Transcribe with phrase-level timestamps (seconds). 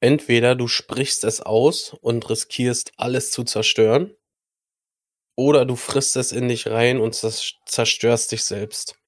[0.00, 4.14] Entweder du sprichst es aus und riskierst alles zu zerstören,
[5.36, 8.98] oder du frisst es in dich rein und zerstörst dich selbst.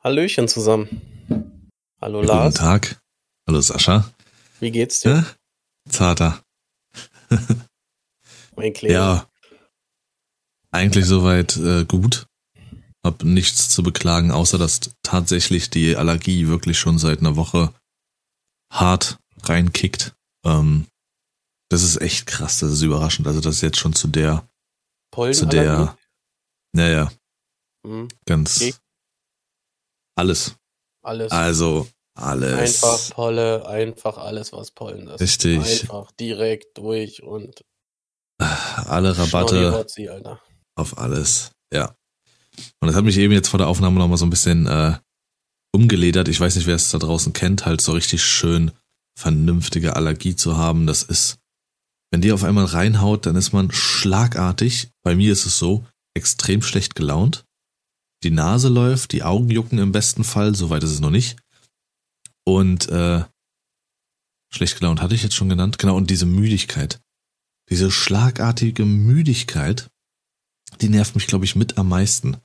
[0.00, 1.70] Hallöchen zusammen.
[2.00, 2.54] Hallo Lars.
[2.54, 3.00] Guten Tag.
[3.46, 4.12] Hallo Sascha.
[4.60, 5.10] Wie geht's dir?
[5.10, 5.26] Ja?
[5.90, 6.42] Zarter.
[8.56, 8.94] mein Kleber.
[8.94, 9.30] Ja.
[10.70, 12.26] Eigentlich soweit äh, gut.
[13.02, 17.72] Hab nichts zu beklagen, außer dass tatsächlich die Allergie wirklich schon seit einer Woche
[18.70, 19.18] hart
[19.48, 20.14] reinkickt.
[20.44, 20.86] Ähm,
[21.70, 23.26] das ist echt krass, das ist überraschend.
[23.26, 24.48] Also das ist jetzt schon zu der,
[25.32, 25.96] zu der,
[26.72, 27.10] naja,
[27.86, 28.08] mhm.
[28.24, 28.74] ganz okay.
[30.16, 30.56] alles.
[31.02, 31.32] Alles.
[31.32, 32.82] Also alles.
[32.82, 35.20] Einfach Polle, einfach alles, was Pollen ist.
[35.20, 35.58] Richtig.
[35.58, 37.64] Einfach direkt durch und
[38.38, 39.86] alle Rabatte
[40.76, 41.52] auf alles.
[41.72, 41.94] Ja.
[42.80, 44.96] Und das hat mich eben jetzt vor der Aufnahme nochmal so ein bisschen äh,
[45.72, 46.28] umgeledert.
[46.28, 48.72] Ich weiß nicht, wer es da draußen kennt, halt so richtig schön
[49.18, 50.86] vernünftige Allergie zu haben.
[50.86, 51.38] Das ist,
[52.12, 56.62] wenn die auf einmal reinhaut, dann ist man schlagartig, bei mir ist es so, extrem
[56.62, 57.44] schlecht gelaunt.
[58.22, 61.36] Die Nase läuft, die Augen jucken im besten Fall, soweit ist es noch nicht.
[62.44, 63.24] Und äh,
[64.50, 65.78] schlecht gelaunt hatte ich jetzt schon genannt.
[65.78, 67.00] Genau, und diese Müdigkeit.
[67.70, 69.90] Diese schlagartige Müdigkeit,
[70.80, 72.36] die nervt mich, glaube ich, mit am meisten.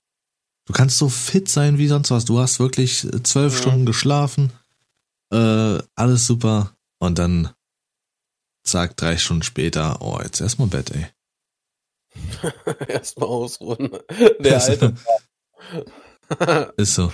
[0.65, 2.25] Du kannst so fit sein wie sonst was.
[2.25, 3.61] Du hast wirklich äh, zwölf ja.
[3.61, 4.51] Stunden geschlafen,
[5.33, 6.75] äh, alles super.
[6.99, 7.53] Und dann
[8.63, 11.07] zack, drei Stunden später, oh, jetzt erstmal Bett, ey.
[12.87, 13.97] erstmal ausruhen.
[14.39, 14.95] Der alte.
[16.77, 17.11] Ist so.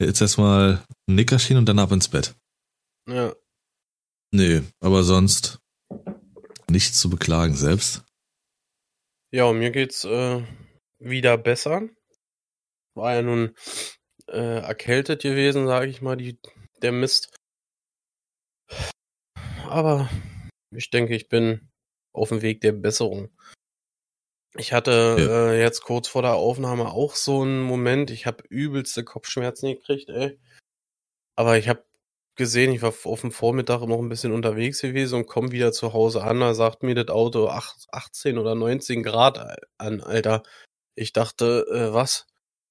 [0.00, 2.34] Jetzt erstmal ein Nickerchen und dann ab ins Bett.
[3.08, 3.34] Ja.
[4.32, 5.60] Nee, aber sonst
[6.68, 8.02] nichts zu beklagen selbst.
[9.30, 10.42] Ja, mir geht's äh,
[10.98, 11.88] wieder besser.
[12.94, 13.54] War ja nun
[14.28, 16.38] äh, erkältet gewesen, sage ich mal, die,
[16.82, 17.30] der Mist.
[19.72, 20.10] Aber
[20.70, 21.70] ich denke, ich bin
[22.12, 23.30] auf dem Weg der Besserung.
[24.54, 25.52] Ich hatte ja.
[25.52, 30.10] äh, jetzt kurz vor der Aufnahme auch so einen Moment, ich habe übelste Kopfschmerzen gekriegt,
[30.10, 30.38] ey.
[31.36, 31.86] Aber ich habe
[32.36, 35.94] gesehen, ich war auf dem Vormittag noch ein bisschen unterwegs gewesen und komme wieder zu
[35.94, 40.42] Hause an, da sagt mir das Auto 18 oder 19 Grad an, Alter.
[40.96, 42.26] Ich dachte, äh, was?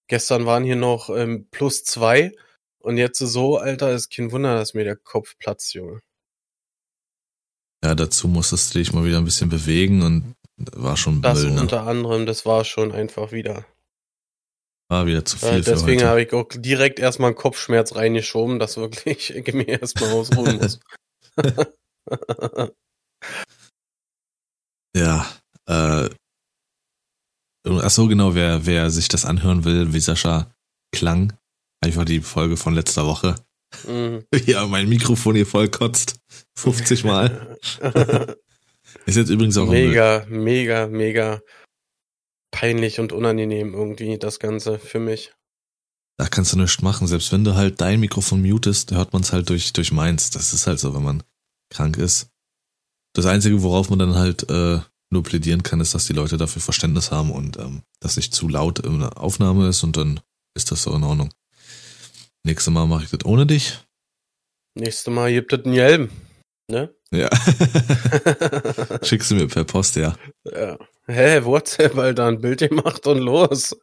[0.07, 2.31] Gestern waren hier noch ähm, plus zwei
[2.77, 6.01] und jetzt so, Alter, ist kein Wunder, dass mir der Kopf platzt, Junge.
[7.83, 10.35] Ja, dazu musstest du dich mal wieder ein bisschen bewegen und
[10.75, 11.61] war schon Das Müll, ne?
[11.61, 13.65] unter anderem, das war schon einfach wieder.
[14.89, 18.77] War wieder zu viel Äh, deswegen habe ich auch direkt erstmal einen Kopfschmerz reingeschoben, dass
[18.77, 20.79] wirklich ich mir erstmal ausruhen muss.
[24.95, 25.25] Ja,
[25.67, 26.09] äh,
[27.65, 30.53] ach so genau, wer, wer sich das anhören will, wie Sascha
[30.93, 31.33] klang,
[31.81, 33.35] einfach die Folge von letzter Woche.
[33.87, 34.25] Mhm.
[34.45, 36.19] Ja, mein Mikrofon hier voll kotzt.
[36.55, 37.57] 50 Mal.
[39.05, 41.41] Ist jetzt übrigens auch mega, mega, mega
[42.51, 45.33] peinlich und unangenehm irgendwie das Ganze für mich.
[46.17, 47.07] Da kannst du nichts machen.
[47.07, 50.29] Selbst wenn du halt dein Mikrofon mutest, hört man es halt durch, durch meins.
[50.29, 51.23] Das ist halt so, wenn man
[51.69, 52.29] krank ist.
[53.13, 56.61] Das Einzige, worauf man dann halt äh, nur plädieren kann, ist, dass die Leute dafür
[56.61, 60.19] Verständnis haben und ähm, dass nicht zu laut in der Aufnahme ist und dann
[60.55, 61.33] ist das so in Ordnung.
[62.43, 63.79] Nächstes Mal mache ich das ohne dich.
[64.75, 66.09] Nächstes Mal gibt es einen Jelm.
[66.69, 66.93] Ne?
[67.13, 67.29] Ja.
[69.03, 70.15] Schickst du mir per Post, ja.
[70.45, 70.77] Ja.
[71.07, 73.75] Hä, WhatsApp, Alter, ein Bild gemacht und los.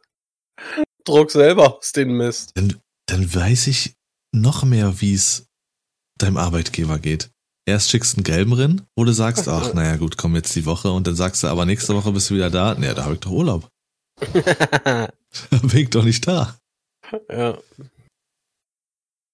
[1.03, 2.51] Druck selber aus den Mist.
[2.55, 3.93] Dann, dann weiß ich
[4.31, 5.47] noch mehr, wie es
[6.17, 7.29] deinem Arbeitgeber geht.
[7.67, 10.65] Erst schickst du einen gelben Rennen, wo du sagst, ach, naja, gut, komm jetzt die
[10.65, 12.73] Woche und dann sagst du, aber nächste Woche bist du wieder da.
[12.73, 13.69] Naja, da habe ich doch Urlaub.
[14.33, 15.07] da
[15.61, 16.57] bin ich doch nicht da.
[17.29, 17.57] ja.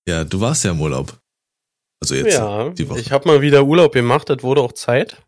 [0.08, 1.20] Ja, du warst ja im Urlaub.
[2.02, 3.00] Also jetzt ja, die Woche.
[3.00, 5.24] ich habe mal wieder Urlaub gemacht, das wurde auch Zeit.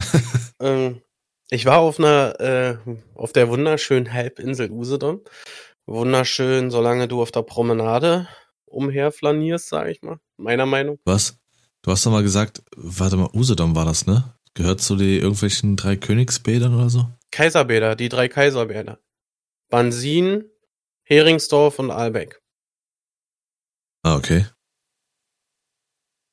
[0.60, 1.02] ähm,
[1.50, 2.76] ich war auf einer, äh,
[3.14, 5.20] auf der wunderschönen Halbinsel Usedom.
[5.86, 8.28] Wunderschön, solange du auf der Promenade
[8.64, 10.18] umherflanierst, sag ich mal.
[10.36, 10.98] Meiner Meinung.
[11.04, 11.38] Was?
[11.82, 14.34] Du hast doch mal gesagt, warte mal, Usedom war das, ne?
[14.54, 17.06] Gehört zu den irgendwelchen drei Königsbädern oder so?
[17.30, 18.98] Kaiserbäder, die drei Kaiserbäder.
[19.68, 20.44] Bansin,
[21.04, 22.40] Heringsdorf und Aalbeck.
[24.06, 24.46] Ah, okay.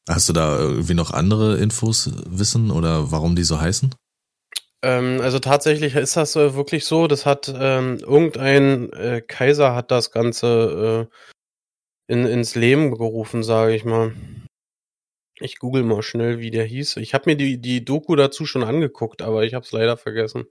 [0.07, 3.95] Hast du da irgendwie noch andere Infos wissen oder warum die so heißen?
[4.83, 9.89] Ähm, also tatsächlich ist das äh, wirklich so, das hat ähm, irgendein äh, Kaiser hat
[9.89, 14.13] das Ganze äh, in, ins Leben gerufen, sage ich mal.
[15.39, 16.97] Ich google mal schnell, wie der hieß.
[16.97, 20.45] Ich habe mir die, die Doku dazu schon angeguckt, aber ich habe es leider vergessen.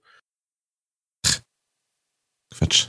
[2.53, 2.89] Quatsch.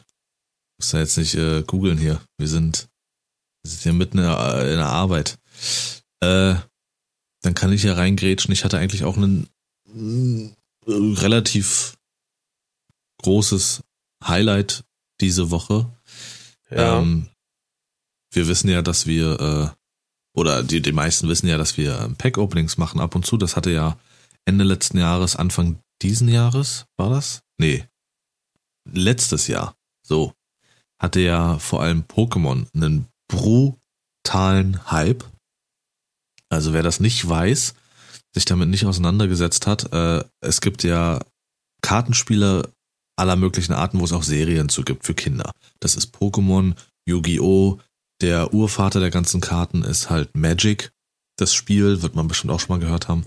[0.80, 2.20] Muss ja jetzt nicht äh, googeln hier.
[2.40, 2.90] Wir sind,
[3.64, 5.40] wir sind hier mitten in der, in der Arbeit.
[6.20, 6.56] Äh,
[7.42, 8.54] dann kann ich ja reingrätschen.
[8.54, 10.52] Ich hatte eigentlich auch äh,
[10.86, 11.98] relativ
[13.22, 13.84] großes
[14.24, 14.84] Highlight
[15.22, 15.90] diese Woche.
[16.70, 17.00] Ja.
[17.00, 17.30] Ähm,
[18.32, 19.70] wir wissen ja, dass wir, äh,
[20.36, 23.38] oder die, die meisten wissen ja, dass wir ähm, Pack-Openings machen ab und zu.
[23.38, 23.98] Das hatte ja
[24.46, 27.44] Ende letzten Jahres, Anfang diesen Jahres, war das?
[27.58, 27.86] Nee.
[28.92, 29.76] Letztes Jahr.
[30.02, 30.34] So.
[31.00, 35.24] Hatte ja vor allem Pokémon einen brutalen Hype.
[36.50, 37.74] Also wer das nicht weiß,
[38.34, 41.20] sich damit nicht auseinandergesetzt hat, äh, es gibt ja
[41.82, 42.72] Kartenspiele
[43.16, 45.52] aller möglichen Arten, wo es auch Serien zu gibt für Kinder.
[45.80, 46.76] Das ist Pokémon,
[47.08, 47.80] Yu-Gi-Oh!
[48.22, 50.92] Der Urvater der ganzen Karten ist halt Magic.
[51.38, 53.24] Das Spiel wird man bestimmt auch schon mal gehört haben.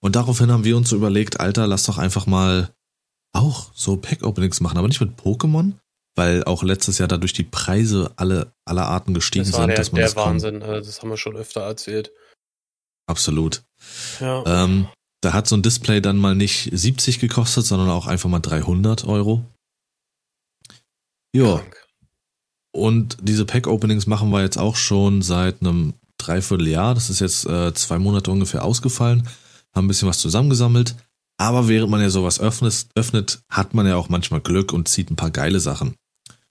[0.00, 2.72] Und daraufhin haben wir uns so überlegt, Alter, lass doch einfach mal
[3.32, 5.74] auch so Pack-Openings machen, aber nicht mit Pokémon,
[6.16, 9.68] weil auch letztes Jahr dadurch die Preise alle aller Arten gestiegen das war sind.
[9.68, 10.70] Der, dass man der das Wahnsinn, kann.
[10.70, 12.12] das haben wir schon öfter erzählt.
[13.06, 13.62] Absolut.
[14.20, 14.64] Ja.
[14.64, 14.88] Ähm,
[15.20, 19.04] da hat so ein Display dann mal nicht 70 gekostet, sondern auch einfach mal 300
[19.04, 19.44] Euro.
[21.34, 21.62] Ja.
[22.72, 26.94] Und diese Pack-Openings machen wir jetzt auch schon seit einem Dreivierteljahr.
[26.94, 29.28] Das ist jetzt äh, zwei Monate ungefähr ausgefallen.
[29.74, 30.94] Haben ein bisschen was zusammengesammelt.
[31.38, 35.10] Aber während man ja sowas öffnet, öffnet, hat man ja auch manchmal Glück und zieht
[35.10, 35.94] ein paar geile Sachen.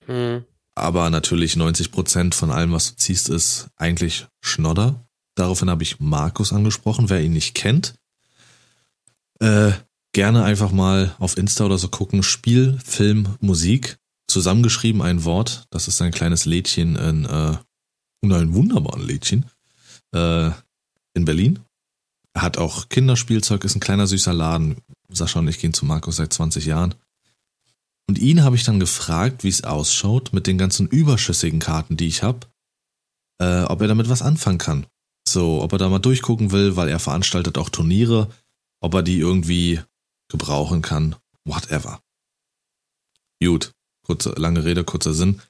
[0.08, 0.46] Mhm.
[0.76, 5.06] Aber natürlich 90 Prozent von allem, was du ziehst, ist eigentlich Schnodder.
[5.36, 7.10] Daraufhin habe ich Markus angesprochen.
[7.10, 7.96] Wer ihn nicht kennt,
[9.40, 9.72] äh,
[10.14, 12.24] gerne einfach mal auf Insta oder so gucken.
[12.24, 13.98] Spiel, Film, Musik.
[14.28, 15.66] Zusammengeschrieben ein Wort.
[15.70, 17.58] Das ist ein kleines Lädchen in, äh,
[18.22, 19.46] und ein wunderbaren Lädchen,
[20.14, 20.52] äh,
[21.14, 21.60] in Berlin.
[22.38, 24.78] Er hat auch Kinderspielzeug, ist ein kleiner süßer Laden.
[25.10, 26.94] Sascha und ich gehen zu Markus seit 20 Jahren.
[28.08, 32.06] Und ihn habe ich dann gefragt, wie es ausschaut mit den ganzen überschüssigen Karten, die
[32.06, 32.42] ich habe,
[33.42, 34.86] äh, ob er damit was anfangen kann.
[35.28, 38.30] So, ob er da mal durchgucken will, weil er veranstaltet auch Turniere
[38.80, 39.82] ob er die irgendwie
[40.30, 41.16] gebrauchen kann.
[41.46, 42.00] Whatever.
[43.44, 43.74] Gut,
[44.06, 45.42] kurze, lange Rede, kurzer Sinn.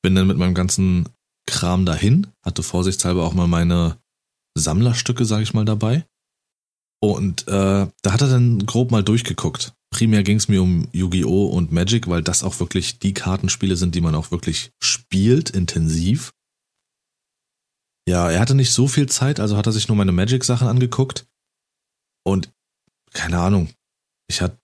[0.00, 1.08] Bin dann mit meinem ganzen
[1.48, 3.98] Kram dahin, hatte vorsichtshalber auch mal meine
[4.54, 6.06] Sammlerstücke, sag ich mal, dabei.
[7.02, 9.74] Und äh, da hat er dann grob mal durchgeguckt.
[9.90, 11.46] Primär ging es mir um Yu-Gi-Oh!
[11.46, 16.32] und Magic, weil das auch wirklich die Kartenspiele sind, die man auch wirklich spielt, intensiv.
[18.08, 21.26] Ja, er hatte nicht so viel Zeit, also hat er sich nur meine Magic-Sachen angeguckt.
[22.24, 22.52] Und
[23.12, 23.70] keine Ahnung,
[24.28, 24.58] ich hatte,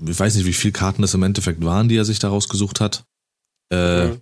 [0.00, 2.80] ich weiß nicht, wie viele Karten das im Endeffekt waren, die er sich daraus gesucht
[2.80, 3.04] hat.
[3.72, 4.20] Äh, mhm.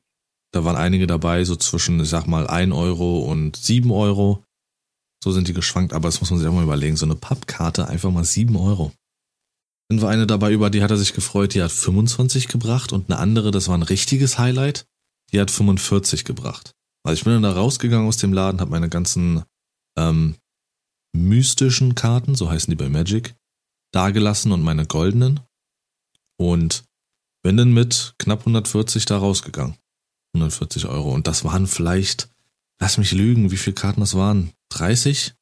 [0.53, 4.45] Da waren einige dabei, so zwischen, ich sag mal, 1 Euro und 7 Euro.
[5.23, 6.97] So sind die geschwankt, aber das muss man sich auch mal überlegen.
[6.97, 8.93] So eine Pappkarte, einfach mal 7 Euro.
[9.89, 13.11] Dann war eine dabei, über die hat er sich gefreut, die hat 25 gebracht und
[13.11, 14.87] eine andere, das war ein richtiges Highlight,
[15.33, 16.73] die hat 45 gebracht.
[17.03, 19.43] Also ich bin dann da rausgegangen aus dem Laden, habe meine ganzen
[19.99, 20.37] ähm,
[21.13, 23.35] mystischen Karten, so heißen die bei Magic,
[23.93, 25.41] dagelassen und meine goldenen.
[26.39, 26.85] Und
[27.43, 29.77] bin dann mit knapp 140 da rausgegangen.
[30.35, 31.13] 140 Euro.
[31.13, 32.31] Und das waren vielleicht,
[32.81, 34.53] lass mich lügen, wie viele Karten das waren?
[34.71, 35.35] 30?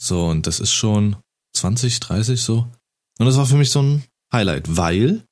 [0.00, 1.16] So, und das ist schon
[1.54, 2.68] 20, 30 so.
[3.18, 5.24] Und das war für mich so ein Highlight, weil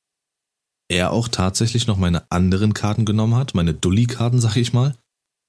[0.89, 4.97] er auch tatsächlich noch meine anderen Karten genommen hat, meine Dulli-Karten, sag ich mal,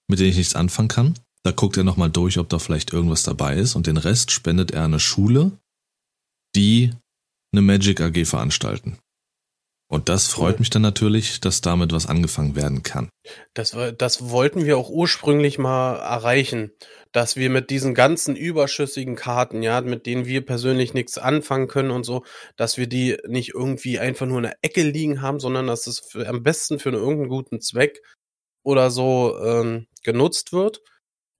[0.08, 1.20] mit denen ich nichts anfangen kann.
[1.44, 4.72] Da guckt er nochmal durch, ob da vielleicht irgendwas dabei ist und den Rest spendet
[4.72, 5.52] er an eine Schule,
[6.56, 6.92] die
[7.54, 8.98] eine Magic AG veranstalten.
[9.90, 13.10] Und das freut mich dann natürlich, dass damit was angefangen werden kann.
[13.54, 16.72] Das, das wollten wir auch ursprünglich mal erreichen,
[17.14, 21.92] dass wir mit diesen ganzen überschüssigen Karten, ja, mit denen wir persönlich nichts anfangen können
[21.92, 22.26] und so,
[22.58, 26.00] dass wir die nicht irgendwie einfach nur in der Ecke liegen haben, sondern dass es
[26.00, 28.02] für, am besten für einen irgendeinen guten Zweck
[28.64, 30.82] oder so ähm, genutzt wird.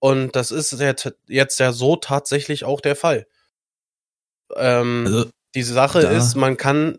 [0.00, 0.72] Und das ist
[1.28, 3.26] jetzt ja so tatsächlich auch der Fall.
[4.56, 6.98] Ähm, also, die Sache ist, man kann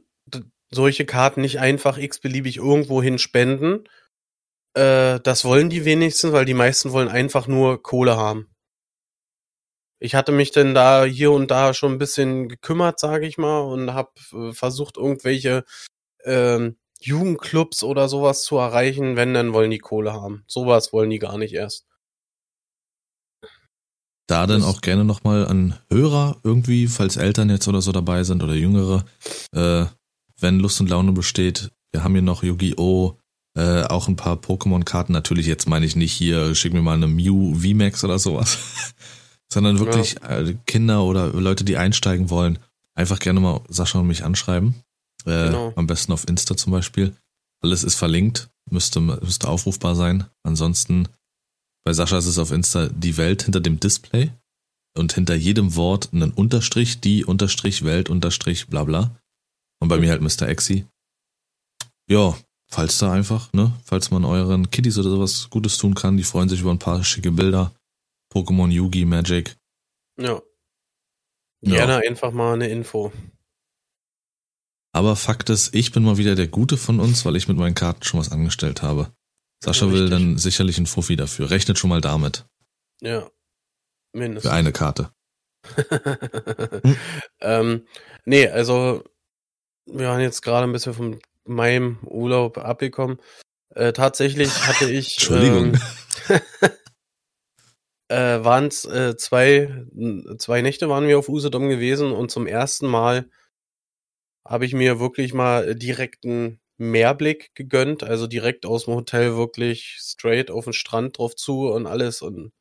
[0.72, 3.86] solche Karten nicht einfach x-beliebig irgendwo hin spenden.
[4.76, 8.50] Äh, das wollen die wenigsten, weil die meisten wollen einfach nur Kohle haben.
[10.02, 13.60] Ich hatte mich denn da hier und da schon ein bisschen gekümmert, sage ich mal,
[13.60, 15.66] und habe äh, versucht, irgendwelche
[16.24, 19.18] ähm, Jugendclubs oder sowas zu erreichen.
[19.18, 20.44] Wenn, dann wollen die Kohle haben.
[20.48, 21.86] Sowas wollen die gar nicht erst.
[24.28, 28.44] Da dann auch gerne nochmal an Hörer irgendwie, falls Eltern jetzt oder so dabei sind
[28.44, 29.04] oder Jüngere,
[29.54, 29.86] äh,
[30.42, 31.72] wenn Lust und Laune besteht.
[31.92, 33.18] Wir haben hier noch Yu-Gi-Oh!
[33.58, 35.12] Äh, auch ein paar Pokémon-Karten.
[35.12, 38.58] Natürlich, jetzt meine ich nicht hier, schick mir mal eine Mew VMAX oder sowas.
[39.52, 40.40] Sondern wirklich ja.
[40.40, 42.60] äh, Kinder oder Leute, die einsteigen wollen,
[42.96, 44.76] einfach gerne mal Sascha und mich anschreiben.
[45.26, 45.74] Äh, genau.
[45.76, 47.16] Am besten auf Insta zum Beispiel.
[47.62, 50.26] Alles ist verlinkt, müsste, müsste aufrufbar sein.
[50.44, 51.08] Ansonsten
[51.84, 54.32] bei Sascha ist es auf Insta die Welt hinter dem Display.
[54.98, 59.19] und hinter jedem Wort einen Unterstrich, die Unterstrich, Welt Unterstrich, bla bla.
[59.80, 60.48] Und bei mir halt Mr.
[60.48, 60.86] Exi.
[62.08, 66.24] Ja, falls da einfach, ne, falls man euren Kiddies oder sowas Gutes tun kann, die
[66.24, 67.74] freuen sich über ein paar schicke Bilder.
[68.34, 69.56] Pokémon, Yugi, Magic.
[70.20, 70.42] Ja.
[71.62, 72.10] Gerne ja.
[72.10, 73.12] einfach mal eine Info.
[74.92, 77.76] Aber Fakt ist, ich bin mal wieder der Gute von uns, weil ich mit meinen
[77.76, 79.12] Karten schon was angestellt habe.
[79.64, 81.50] Sascha ja, will dann sicherlich einen Fuffi dafür.
[81.50, 82.46] Rechnet schon mal damit.
[83.02, 83.30] Ja.
[84.14, 84.50] Mindestens.
[84.50, 85.12] Für eine Karte.
[85.76, 86.96] hm?
[87.42, 87.88] ähm,
[88.26, 89.04] nee, also
[89.92, 93.20] wir waren jetzt gerade ein bisschen von meinem Urlaub abgekommen.
[93.76, 95.18] Äh, tatsächlich hatte ich.
[95.18, 95.78] Entschuldigung.
[96.30, 96.42] Ähm,
[98.10, 99.86] äh, waren es äh, zwei,
[100.38, 103.30] zwei Nächte waren wir auf Usedom gewesen und zum ersten Mal
[104.46, 110.50] habe ich mir wirklich mal direkten Meerblick gegönnt, also direkt aus dem Hotel wirklich straight
[110.50, 112.52] auf den Strand drauf zu und alles und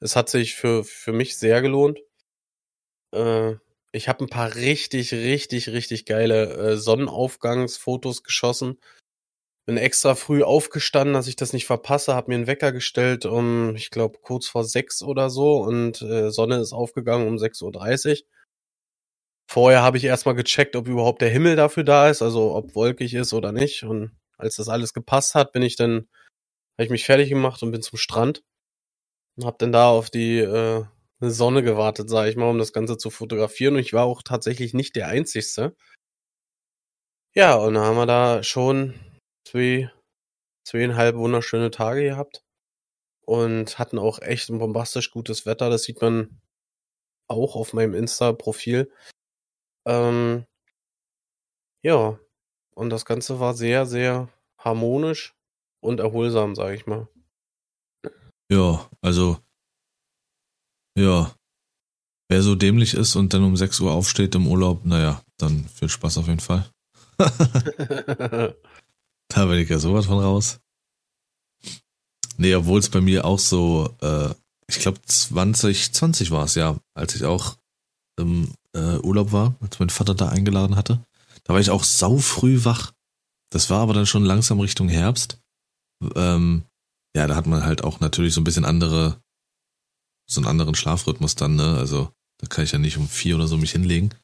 [0.00, 1.98] es hat sich für, für mich sehr gelohnt.
[3.12, 3.56] Äh,
[3.92, 8.78] ich habe ein paar richtig, richtig, richtig geile äh, Sonnenaufgangsfotos geschossen.
[9.66, 13.76] Bin extra früh aufgestanden, dass ich das nicht verpasse, habe mir einen Wecker gestellt um,
[13.76, 18.26] ich glaube, kurz vor sechs oder so und äh, Sonne ist aufgegangen um 6.30 Uhr.
[19.50, 23.14] Vorher habe ich erstmal gecheckt, ob überhaupt der Himmel dafür da ist, also ob wolkig
[23.14, 23.82] ist oder nicht.
[23.82, 26.08] Und als das alles gepasst hat, bin ich dann,
[26.76, 28.42] habe ich mich fertig gemacht und bin zum Strand
[29.36, 30.84] und habe dann da auf die äh,
[31.20, 33.74] Sonne gewartet, sage ich mal, um das Ganze zu fotografieren.
[33.74, 35.76] Und ich war auch tatsächlich nicht der Einzigste.
[37.34, 38.94] Ja, und dann haben wir da schon
[39.46, 39.90] zwei,
[40.64, 42.42] zweieinhalb wunderschöne Tage gehabt
[43.26, 45.70] und hatten auch echt ein bombastisch gutes Wetter.
[45.70, 46.40] Das sieht man
[47.28, 48.90] auch auf meinem Insta-Profil.
[49.86, 50.46] Ähm,
[51.82, 52.18] ja,
[52.74, 55.34] und das Ganze war sehr, sehr harmonisch
[55.80, 57.08] und erholsam, sage ich mal.
[58.50, 59.38] Ja, also,
[60.98, 61.34] ja.
[62.30, 65.88] Wer so dämlich ist und dann um 6 Uhr aufsteht im Urlaub, naja, dann viel
[65.88, 66.70] Spaß auf jeden Fall.
[67.18, 68.54] da
[69.46, 70.60] bin ich ja sowas von raus.
[72.36, 74.28] Nee, obwohl es bei mir auch so, äh,
[74.68, 77.56] ich glaube 2020 war es ja, als ich auch
[78.18, 81.02] im äh, Urlaub war, als mein Vater da eingeladen hatte.
[81.44, 82.92] Da war ich auch sau früh wach.
[83.50, 85.40] Das war aber dann schon langsam Richtung Herbst.
[86.14, 86.64] Ähm,
[87.16, 89.20] ja, da hat man halt auch natürlich so ein bisschen andere,
[90.30, 91.76] so einen anderen Schlafrhythmus dann, ne?
[91.76, 94.14] Also da kann ich ja nicht um vier oder so mich hinlegen.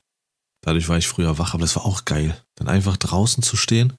[0.61, 2.41] Dadurch war ich früher wach, aber das war auch geil.
[2.55, 3.95] Dann einfach draußen zu stehen.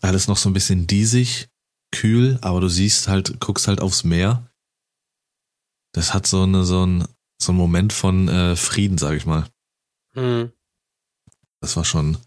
[0.00, 1.48] Alles noch so ein bisschen diesig,
[1.92, 4.50] kühl, aber du siehst halt, guckst halt aufs Meer.
[5.92, 7.06] Das hat so eine, so ein,
[7.40, 9.46] so ein Moment von äh, Frieden, sag ich mal.
[10.14, 10.52] Hm.
[11.60, 12.18] Das war schon,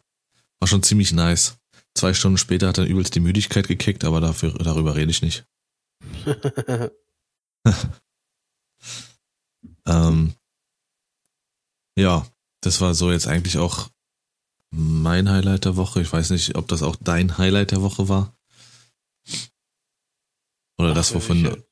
[0.59, 1.57] war schon ziemlich nice.
[1.95, 5.45] Zwei Stunden später hat dann übelst die Müdigkeit gekickt, aber dafür, darüber rede ich nicht.
[9.87, 10.33] ähm,
[11.97, 12.25] ja,
[12.61, 13.89] das war so jetzt eigentlich auch
[14.71, 16.01] mein Highlight der Woche.
[16.01, 18.35] Ich weiß nicht, ob das auch dein Highlight der Woche war.
[20.77, 21.63] Oder Ach, das, wovon.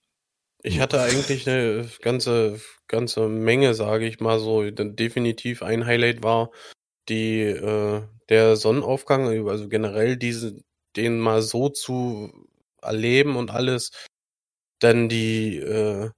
[0.63, 4.70] Ich, ich hatte eigentlich eine ganze, ganze Menge, sage ich mal so.
[4.70, 6.51] Definitiv ein Highlight war
[7.10, 10.63] die, äh, der Sonnenaufgang, also generell diese,
[10.96, 12.32] den mal so zu
[12.82, 13.91] erleben und alles.
[14.80, 16.12] Dann die, äh,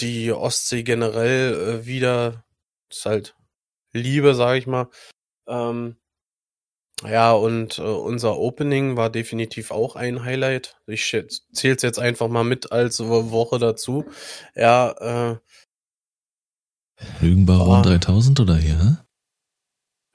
[0.00, 2.44] die Ostsee generell äh, wieder,
[2.90, 3.36] ist halt
[3.92, 4.88] Liebe, sage ich mal.
[5.46, 5.96] Ähm,
[7.02, 10.76] ja, und äh, unser Opening war definitiv auch ein Highlight.
[10.86, 11.26] Ich zähle
[11.76, 14.04] es jetzt einfach mal mit als Woche dazu.
[14.54, 15.36] Ja, äh.
[17.20, 17.82] Lügenbaron oh.
[17.82, 19.03] 3000 oder hier, hä?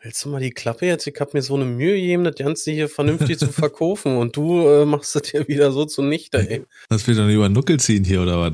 [0.01, 1.05] Hältst du mal die Klappe jetzt?
[1.07, 4.65] Ich hab mir so eine Mühe gegeben, das Ganze hier vernünftig zu verkaufen und du
[4.65, 6.63] äh, machst das hier wieder so zunichte, ey.
[6.87, 8.53] Das wird doch über Nuckel ziehen hier, oder was?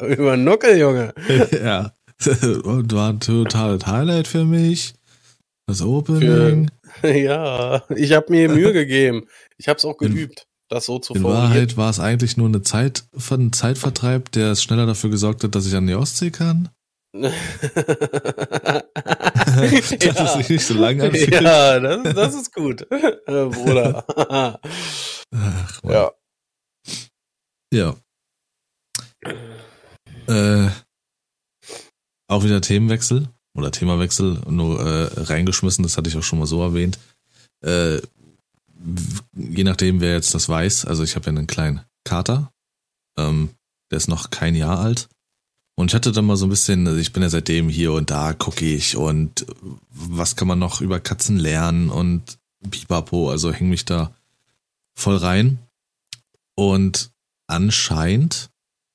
[0.08, 1.12] über Nuckel, Junge.
[1.52, 1.92] ja.
[2.62, 4.94] Und war ein totales Highlight für mich.
[5.66, 6.70] Das Opening.
[7.02, 9.26] Für, ja, ich habe mir Mühe gegeben.
[9.58, 11.50] Ich habe es auch geübt, in, das so zu In formulieren.
[11.50, 15.54] Wahrheit war es eigentlich nur eine Zeit, ein Zeitvertreib, der es schneller dafür gesorgt hat,
[15.54, 16.70] dass ich an die Ostsee kann.
[17.14, 17.32] Dass
[20.02, 20.38] ja.
[20.38, 21.30] es nicht so lang anfühlt.
[21.40, 24.04] Ja, das, das ist gut, äh, Bruder.
[25.32, 26.10] Ach, ja.
[27.72, 27.96] Ja.
[30.26, 30.70] Äh,
[32.28, 36.62] auch wieder Themenwechsel oder Themawechsel nur äh, reingeschmissen, das hatte ich auch schon mal so
[36.62, 36.98] erwähnt.
[37.64, 38.00] Äh,
[39.36, 42.50] je nachdem, wer jetzt das weiß, also ich habe ja einen kleinen Kater,
[43.16, 43.50] ähm,
[43.90, 45.08] der ist noch kein Jahr alt.
[45.76, 48.10] Und ich hatte dann mal so ein bisschen, also ich bin ja seitdem hier und
[48.10, 49.44] da gucke ich und
[49.90, 52.38] was kann man noch über Katzen lernen und
[52.70, 54.14] Pipapo, also häng mich da
[54.96, 55.58] voll rein.
[56.56, 57.10] Und
[57.48, 58.50] anscheinend,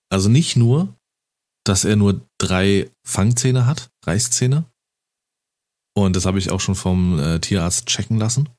[0.09, 0.95] also nicht nur
[1.69, 4.65] dass er nur drei Fangzähne hat, Reißzähne.
[5.93, 8.50] Und das habe ich auch schon vom äh, Tierarzt checken lassen.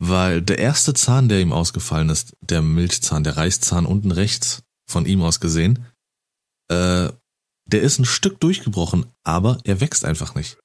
[0.00, 5.06] Weil der erste Zahn, der ihm ausgefallen ist, der Milchzahn, der Reißzahn unten rechts, von
[5.06, 5.84] ihm aus gesehen,
[6.68, 7.08] äh,
[7.66, 10.58] der ist ein Stück durchgebrochen, aber er wächst einfach nicht.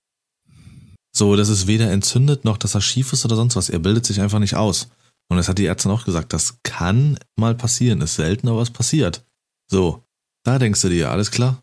[1.15, 3.69] So, das ist weder entzündet noch, dass er schief ist oder sonst was.
[3.69, 4.89] Er bildet sich einfach nicht aus.
[5.29, 6.33] Und das hat die Ärztin auch gesagt.
[6.33, 8.01] Das kann mal passieren.
[8.01, 9.23] Ist selten, aber es passiert.
[9.69, 10.03] So,
[10.43, 11.61] da denkst du dir, alles klar.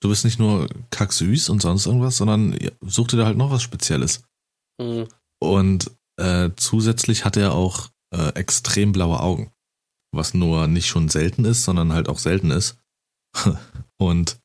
[0.00, 3.62] Du bist nicht nur kacksüß und sonst irgendwas, sondern such dir da halt noch was
[3.62, 4.24] Spezielles.
[4.80, 5.08] Mhm.
[5.40, 9.52] Und äh, zusätzlich hat er auch äh, extrem blaue Augen.
[10.14, 12.76] Was nur nicht schon selten ist, sondern halt auch selten ist.
[13.98, 14.38] und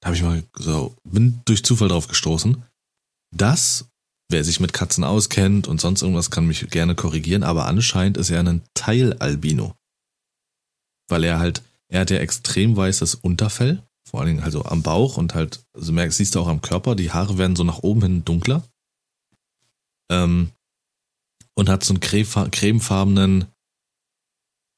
[0.00, 2.62] da habe ich mal so, bin durch Zufall drauf gestoßen.
[3.34, 3.86] Das
[4.30, 8.30] Wer sich mit Katzen auskennt und sonst irgendwas kann mich gerne korrigieren, aber anscheinend ist
[8.30, 9.74] er ein Teilalbino.
[11.08, 15.18] Weil er halt, er hat ja extrem weißes Unterfell, vor allen Dingen also am Bauch
[15.18, 18.02] und halt, also merkst, siehst du auch am Körper, die Haare werden so nach oben
[18.02, 18.66] hin dunkler.
[20.10, 20.50] Ähm,
[21.54, 23.46] und hat so einen cremefarbenen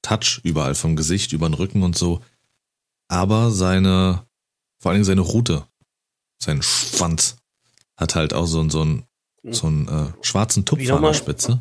[0.03, 2.23] Touch überall vom Gesicht, über den Rücken und so.
[3.09, 4.27] Aber seine,
[4.81, 5.67] vor allen Dingen seine Rute,
[6.43, 7.37] sein Schwanz,
[7.97, 9.07] hat halt auch so, so ein
[9.53, 11.61] so einen äh, schwarzen Tupfer an der Spitze.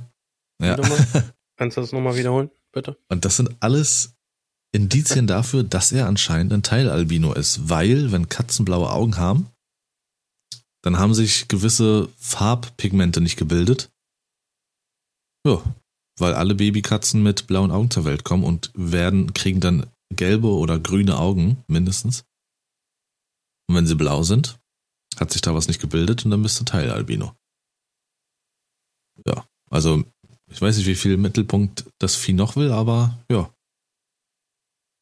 [0.61, 0.75] Ja.
[1.57, 2.97] Kannst du das nochmal wiederholen, bitte?
[3.09, 4.15] Und das sind alles
[4.71, 9.47] Indizien dafür, dass er anscheinend ein Teilalbino ist, weil, wenn Katzen blaue Augen haben,
[10.81, 13.89] dann haben sich gewisse Farbpigmente nicht gebildet.
[15.47, 15.61] Ja,
[16.17, 20.79] weil alle Babykatzen mit blauen Augen zur Welt kommen und werden, kriegen dann gelbe oder
[20.79, 22.25] grüne Augen mindestens.
[23.67, 24.59] Und wenn sie blau sind,
[25.19, 27.35] hat sich da was nicht gebildet und dann bist du Teilalbino
[29.25, 30.03] ja, also
[30.47, 33.51] ich weiß nicht, wie viel Mittelpunkt das Vieh noch will, aber ja.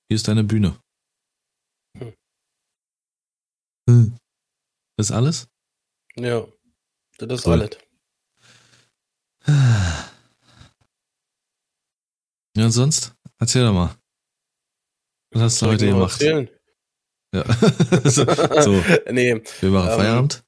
[0.10, 0.80] Hier ist deine Bühne.
[1.98, 2.14] Hm.
[3.90, 4.18] hm.
[4.98, 5.48] Das ist alles?
[6.16, 6.46] Ja,
[7.18, 7.54] das ist cool.
[7.54, 7.78] alles.
[12.56, 13.16] Ja, und sonst?
[13.40, 13.98] Erzähl doch mal.
[15.34, 16.22] Was hast du heute gemacht?
[16.22, 16.50] Erzählen?
[17.34, 17.44] Ja.
[18.04, 18.26] so,
[18.62, 20.44] so, nee, wir machen ähm, Feierabend.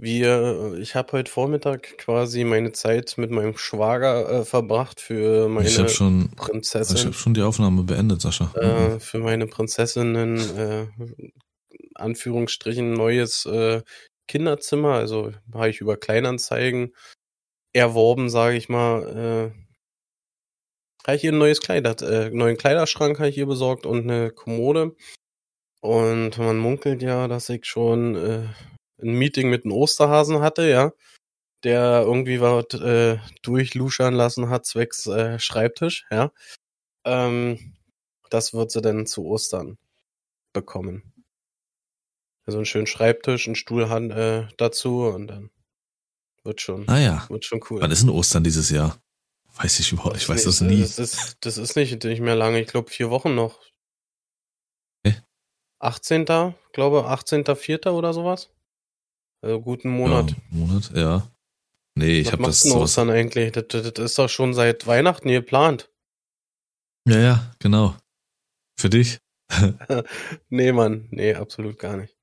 [0.00, 5.68] Wir, ich habe heute Vormittag quasi meine Zeit mit meinem Schwager äh, verbracht für meine
[5.68, 6.96] ich schon, Prinzessin.
[6.96, 8.52] Ich habe schon die Aufnahme beendet, Sascha.
[8.54, 9.00] Äh, mhm.
[9.00, 10.86] Für meine Prinzessin ein äh,
[11.96, 13.82] Anführungsstrichen neues äh,
[14.28, 14.94] Kinderzimmer.
[14.94, 16.94] Also habe ich über Kleinanzeigen
[17.72, 19.52] erworben, sage ich mal.
[21.08, 24.30] Habe ich ihr ein neues Kleider, äh, neuen Kleiderschrank habe ich ihr besorgt und eine
[24.30, 24.94] Kommode.
[25.80, 28.46] Und man munkelt ja, dass ich schon äh,
[29.00, 30.92] ein Meeting mit einem Osterhasen hatte, ja,
[31.64, 36.30] der irgendwie was äh, durchluschern lassen hat, zwecks äh, Schreibtisch, ja.
[37.06, 37.74] Ähm,
[38.28, 39.78] das wird sie dann zu Ostern
[40.52, 41.14] bekommen.
[42.44, 45.50] Also einen schönen Schreibtisch, einen Stuhl äh, dazu und dann
[46.44, 47.26] wird schon, ah ja.
[47.30, 47.80] wird schon cool.
[47.80, 49.00] Wann ist denn Ostern dieses Jahr?
[49.58, 50.80] Weiß ich überhaupt, ich weiß das nie.
[50.80, 53.60] Das ist, das ist nicht, nicht mehr lange, ich glaube vier Wochen noch.
[55.04, 55.16] Okay.
[55.80, 56.24] 18.
[56.72, 57.90] glaube 18.04.
[57.90, 58.50] oder sowas.
[59.42, 60.30] Also guten Monat.
[60.30, 61.30] Ja, Monat, ja.
[61.96, 62.64] Nee, ich habe das.
[62.70, 63.50] Was dann eigentlich?
[63.50, 65.90] Das, das, das ist doch schon seit Weihnachten geplant.
[67.08, 67.96] Ja, ja, genau.
[68.78, 69.18] Für dich?
[70.48, 72.16] nee, Mann, nee, absolut gar nicht.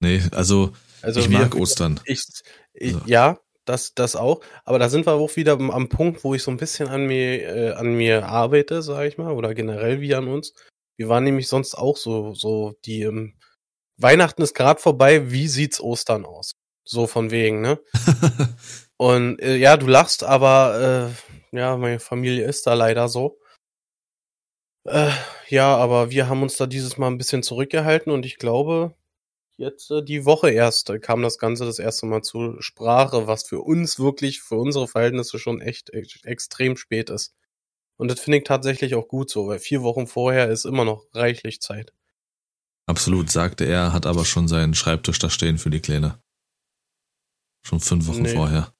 [0.00, 1.98] Nee, also, also ich wir, mag Ostern.
[2.04, 2.22] Ich,
[2.74, 3.06] ich also.
[3.06, 4.40] Ja, das, das auch.
[4.64, 7.42] Aber da sind wir auch wieder am Punkt, wo ich so ein bisschen an mir,
[7.42, 10.54] äh, an mir arbeite, sage ich mal, oder generell wie an uns.
[10.96, 13.34] Wir waren nämlich sonst auch so, so die im
[13.96, 16.52] Weihnachten ist gerade vorbei, wie sieht's Ostern aus?
[16.84, 17.80] So von wegen, ne?
[18.96, 21.10] Und äh, ja, du lachst, aber
[21.52, 23.38] äh, ja, meine Familie ist da leider so.
[24.86, 25.10] Äh,
[25.48, 28.94] ja, aber wir haben uns da dieses Mal ein bisschen zurückgehalten und ich glaube,
[29.56, 33.44] jetzt äh, die Woche erst äh, kam das Ganze das erste Mal zur Sprache, was
[33.44, 37.34] für uns wirklich, für unsere Verhältnisse schon echt, echt extrem spät ist.
[37.96, 41.06] Und das finde ich tatsächlich auch gut so, weil vier Wochen vorher ist immer noch
[41.12, 41.92] reichlich Zeit.
[42.86, 46.20] Absolut, sagte er, hat aber schon seinen Schreibtisch da stehen für die Kleine.
[47.66, 48.34] Schon fünf Wochen nee.
[48.34, 48.74] vorher.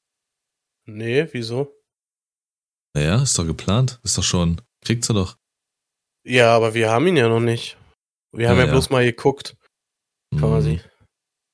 [0.87, 1.75] Nee, wieso?
[2.95, 3.99] Naja, ist doch geplant.
[4.03, 4.61] Ist doch schon.
[4.85, 5.39] Kriegt sie doch.
[6.25, 7.79] Ja, aber wir haben ihn ja noch nicht.
[8.33, 9.57] Wir haben ja, ja bloß mal geguckt.
[10.39, 10.77] Quasi.
[10.77, 10.81] Hm.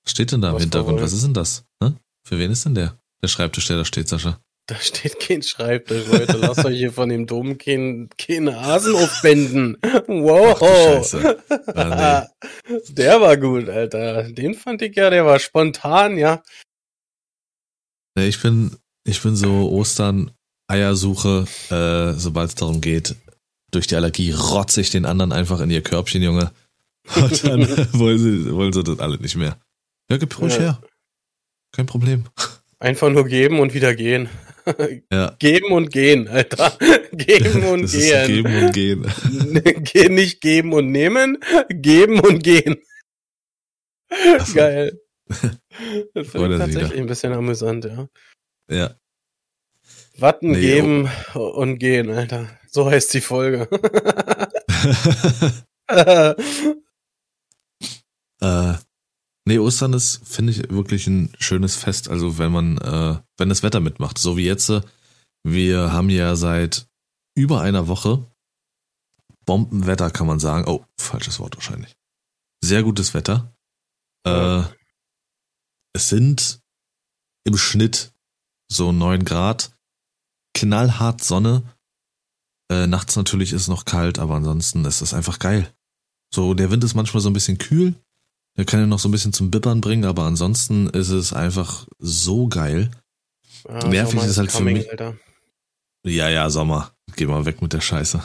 [0.05, 1.01] Was steht denn da im Hintergrund?
[1.01, 1.65] Was ist denn das?
[1.83, 1.97] Hm?
[2.27, 2.99] Für wen ist denn der?
[3.23, 4.41] Der Schreibtisch, der da steht, Sascha.
[4.67, 6.37] Da steht kein Schreibtisch, Leute.
[6.37, 9.77] Lasst euch hier von dem Dom keinen kein Hasen aufwenden.
[10.07, 10.63] Wow.
[10.63, 12.29] Ach, ah,
[12.69, 12.79] nee.
[12.91, 14.31] Der war gut, Alter.
[14.31, 16.43] Den fand ich ja, der war spontan, ja.
[18.17, 20.31] Ich bin, ich bin so Ostern,
[20.69, 23.17] Eiersuche, äh, sobald es darum geht,
[23.73, 26.53] durch die Allergie rotze ich den anderen einfach in ihr Körbchen, Junge.
[27.17, 27.61] Und dann
[27.99, 29.59] wollen sie, wollen sie das alle nicht mehr.
[30.11, 30.61] Ja, gib ruhig Ja.
[30.61, 30.83] her.
[31.73, 32.25] Kein Problem.
[32.79, 34.29] Einfach nur geben und wieder gehen.
[35.11, 35.35] Ja.
[35.39, 36.77] Geben und gehen, Alter.
[37.13, 38.27] Geben und das gehen.
[38.27, 39.83] geben und gehen.
[39.85, 41.39] Ge- nicht geben und nehmen,
[41.71, 42.77] geben und gehen.
[44.45, 44.55] so.
[44.55, 45.01] Geil.
[45.27, 47.01] Das finde ich tatsächlich wieder.
[47.01, 48.07] ein bisschen amüsant, ja.
[48.71, 48.95] Ja.
[50.19, 52.47] Watten Nee, geben und gehen, Alter.
[52.69, 53.67] So heißt die Folge.
[58.41, 58.75] Äh,
[59.47, 62.09] nee, Ostern ist, finde ich, wirklich ein schönes Fest.
[62.09, 64.19] Also wenn man, äh, wenn das Wetter mitmacht.
[64.19, 64.69] So wie jetzt.
[64.71, 64.83] äh,
[65.45, 66.87] Wir haben ja seit
[67.35, 68.25] über einer Woche
[69.47, 70.69] Bombenwetter, kann man sagen.
[70.69, 71.97] Oh, falsches Wort wahrscheinlich.
[72.63, 73.55] Sehr gutes Wetter.
[74.27, 74.63] Äh,
[75.95, 76.61] es sind
[77.45, 78.13] im Schnitt
[78.71, 79.73] so neun Grad.
[80.55, 81.63] Knallhart Sonne.
[82.71, 85.75] Äh, nachts natürlich ist es noch kalt, aber ansonsten ist es einfach geil.
[86.33, 87.95] So, der Wind ist manchmal so ein bisschen kühl.
[88.61, 91.87] Der kann ja noch so ein bisschen zum Bippern bringen, aber ansonsten ist es einfach
[91.99, 92.91] so geil.
[93.67, 95.17] Ja, Nervig Sommer ist halt für coming, mich- Alter.
[96.05, 96.95] Ja, ja, Sommer.
[97.17, 98.23] Geh mal weg mit der Scheiße.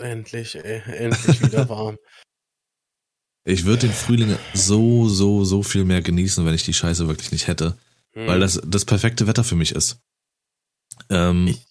[0.00, 0.82] Endlich, ey.
[0.92, 1.98] Endlich wieder warm.
[3.44, 7.30] Ich würde den Frühling so, so, so viel mehr genießen, wenn ich die Scheiße wirklich
[7.30, 7.78] nicht hätte.
[8.14, 8.26] Hm.
[8.26, 10.00] Weil das das perfekte Wetter für mich ist.
[11.10, 11.64] Ähm, Ich-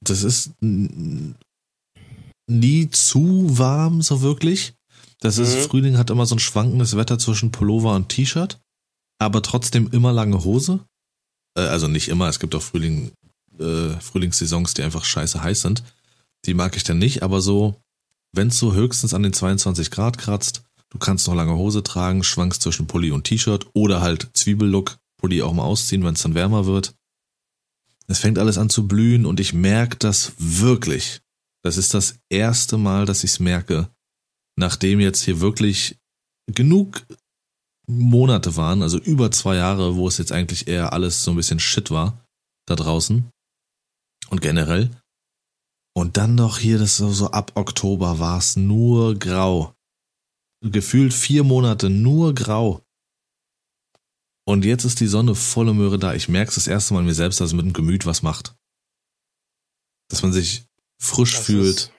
[0.00, 1.36] das ist nie
[2.90, 4.74] zu warm, so wirklich.
[5.20, 5.62] Das ist, Mhm.
[5.62, 8.60] Frühling hat immer so ein schwankendes Wetter zwischen Pullover und T-Shirt,
[9.18, 10.80] aber trotzdem immer lange Hose.
[11.56, 13.12] Äh, also nicht immer, es gibt auch Frühling,
[13.58, 15.82] äh, Frühlingssaisons, die einfach scheiße heiß sind.
[16.46, 17.74] Die mag ich dann nicht, aber so,
[18.32, 22.22] wenn es so höchstens an den 22 Grad kratzt, du kannst noch lange Hose tragen,
[22.22, 26.34] schwankst zwischen Pulli und T-Shirt oder halt Zwiebellook, Pulli auch mal ausziehen, wenn es dann
[26.34, 26.94] wärmer wird.
[28.06, 31.20] Es fängt alles an zu blühen und ich merke das wirklich.
[31.62, 33.90] Das ist das erste Mal, dass ich es merke,
[34.58, 35.96] nachdem jetzt hier wirklich
[36.46, 37.06] genug
[37.86, 41.60] Monate waren, also über zwei Jahre, wo es jetzt eigentlich eher alles so ein bisschen
[41.60, 42.26] Shit war,
[42.66, 43.30] da draußen
[44.30, 44.90] und generell.
[45.94, 49.74] Und dann noch hier, das so, so ab Oktober war es nur grau.
[50.60, 52.82] Gefühlt vier Monate nur grau.
[54.44, 56.14] Und jetzt ist die Sonne volle Möhre da.
[56.14, 58.22] Ich merke es das erste Mal an mir selbst, dass es mit dem Gemüt was
[58.22, 58.56] macht.
[60.08, 60.66] Dass man sich
[61.00, 61.76] frisch Das fühlt.
[61.76, 61.92] Ist,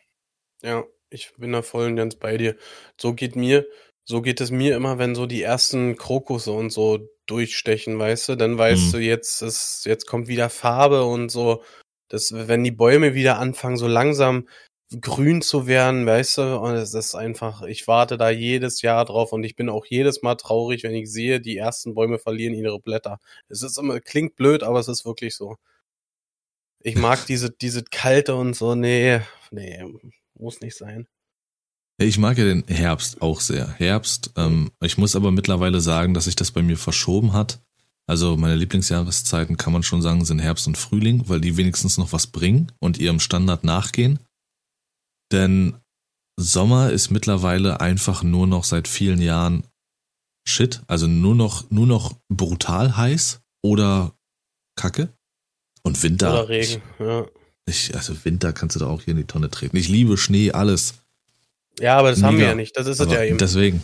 [0.62, 2.56] ja, ich bin da voll und ganz bei dir.
[3.00, 3.66] So geht mir,
[4.06, 8.36] so geht es mir immer, wenn so die ersten Krokusse und so durchstechen, weißt du,
[8.36, 8.98] dann weißt Mhm.
[8.98, 11.64] du, jetzt ist, jetzt kommt wieder Farbe und so,
[12.10, 14.48] das, wenn die Bäume wieder anfangen, so langsam
[15.02, 19.32] grün zu werden, weißt du, und es ist einfach, ich warte da jedes Jahr drauf
[19.32, 22.80] und ich bin auch jedes Mal traurig, wenn ich sehe, die ersten Bäume verlieren ihre
[22.80, 23.20] Blätter.
[23.50, 25.58] Es ist immer, klingt blöd, aber es ist wirklich so.
[26.82, 29.84] Ich mag diese, diese kalte und so, nee, nee,
[30.40, 31.08] muss nicht sein.
[32.02, 33.68] Ich mag ja den Herbst auch sehr.
[33.68, 37.60] Herbst, ähm, ich muss aber mittlerweile sagen, dass sich das bei mir verschoben hat.
[38.08, 42.14] Also meine Lieblingsjahreszeiten kann man schon sagen, sind Herbst und Frühling, weil die wenigstens noch
[42.14, 44.20] was bringen und ihrem Standard nachgehen.
[45.32, 45.76] Denn
[46.40, 49.64] Sommer ist mittlerweile einfach nur noch seit vielen Jahren
[50.48, 54.16] Shit, also nur noch, nur noch brutal heiß oder
[54.76, 55.14] Kacke.
[55.84, 56.32] Und Winter.
[56.32, 57.28] Oder Regen, ja.
[57.70, 59.78] Ich, also Winter kannst du da auch hier in die Tonne treten.
[59.78, 60.96] Ich liebe Schnee, alles.
[61.80, 62.50] Ja, aber das haben wir Mega.
[62.50, 62.76] ja nicht.
[62.76, 63.38] Das ist es Aber ja eben.
[63.38, 63.82] deswegen.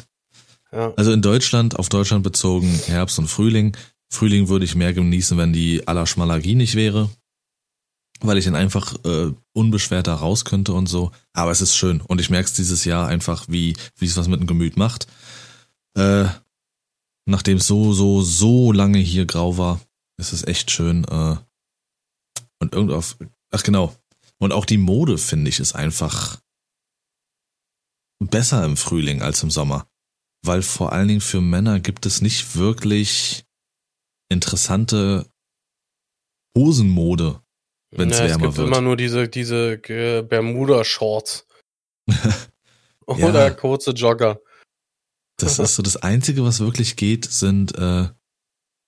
[0.71, 0.93] Ja.
[0.97, 3.77] Also in Deutschland, auf Deutschland bezogen, Herbst und Frühling.
[4.09, 7.09] Frühling würde ich mehr genießen, wenn die Allerschmalagie nicht wäre.
[8.21, 11.11] Weil ich dann einfach äh, unbeschwerter raus könnte und so.
[11.33, 12.01] Aber es ist schön.
[12.01, 15.07] Und ich merke es dieses Jahr einfach, wie, wie es was mit dem Gemüt macht.
[15.95, 16.25] Äh,
[17.25, 19.81] nachdem es so, so, so lange hier grau war,
[20.17, 21.03] ist es echt schön.
[21.05, 21.35] Äh,
[22.59, 23.17] und irgend auf.
[23.51, 23.95] Ach genau.
[24.37, 26.39] Und auch die Mode, finde ich, ist einfach
[28.19, 29.87] besser im Frühling als im Sommer.
[30.43, 33.45] Weil vor allen Dingen für Männer gibt es nicht wirklich
[34.29, 35.25] interessante
[36.57, 37.41] Hosenmode,
[37.91, 38.67] wenn es Ja, es wärmer gibt wird.
[38.67, 41.47] immer nur diese, diese äh, Bermuda-Shorts.
[43.07, 43.27] Ja.
[43.27, 44.41] Oder kurze Jogger.
[45.37, 48.09] Das ist so das Einzige, was wirklich geht, sind äh,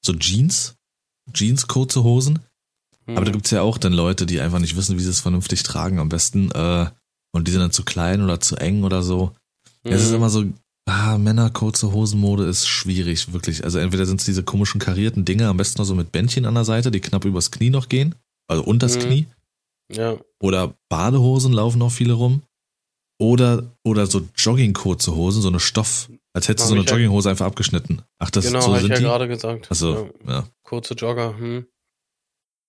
[0.04, 0.76] so Jeans,
[1.32, 2.40] Jeans, kurze Hosen.
[3.08, 3.34] Aber da Hm.
[3.34, 6.10] gibt's ja auch dann Leute, die einfach nicht wissen, wie sie es vernünftig tragen am
[6.10, 6.52] besten.
[6.52, 6.88] Äh,
[7.34, 9.32] und die sind dann zu klein oder zu eng oder so.
[9.84, 10.16] Es ist Mhm.
[10.16, 10.44] immer so,
[10.90, 13.64] ah, Männer, kurze Hosenmode ist schwierig, wirklich.
[13.64, 16.56] Also entweder sind es diese komischen karierten Dinge, am besten noch so mit Bändchen an
[16.56, 18.16] der Seite, die knapp übers Knie noch gehen.
[18.50, 19.02] Also unters Mhm.
[19.02, 19.28] Knie.
[19.94, 20.18] Ja.
[20.42, 22.42] Oder Badehosen laufen auch viele rum.
[23.20, 27.48] Oder, oder so Jogging-kurze Hosen, so eine Stoff, als hättest du so eine Jogginghose einfach
[27.48, 28.04] abgeschnitten.
[28.20, 29.04] Ach, das genau, so habe ich sind ja die?
[29.06, 29.68] gerade gesagt.
[29.72, 30.32] Also, Ja.
[30.34, 30.48] ja.
[30.64, 31.36] Kurze Jogger.
[31.38, 31.66] Hm.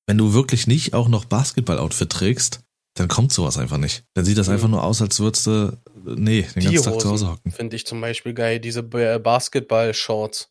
[0.09, 2.61] Wenn du wirklich nicht auch noch Basketball-Outfit trägst,
[2.95, 4.05] dann kommt sowas einfach nicht.
[4.15, 4.55] Dann sieht das Mhm.
[4.55, 7.53] einfach nur aus, als würdest du, nee, den ganzen Tag zu Hause hocken.
[7.53, 10.51] finde ich zum Beispiel geil, diese Basketball-Shorts.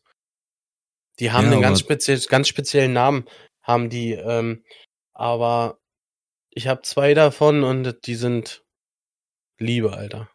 [1.18, 3.24] Die haben Ja, einen ganz, speziell, ganz speziellen Namen,
[3.62, 4.62] haben die, ähm,
[5.12, 5.80] aber
[6.50, 8.64] ich habe zwei davon und die sind
[9.58, 10.30] Liebe, Alter.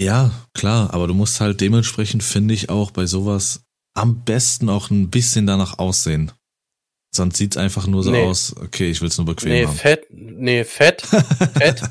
[0.00, 4.88] Ja, klar, aber du musst halt dementsprechend, finde ich, auch bei sowas am besten auch
[4.90, 6.32] ein bisschen danach aussehen.
[7.16, 8.24] Sonst sieht's einfach nur so Nee.
[8.24, 9.74] aus, okay, ich will's nur bequem Nee, haben.
[9.76, 11.02] fett, nee, fett,
[11.54, 11.82] fett,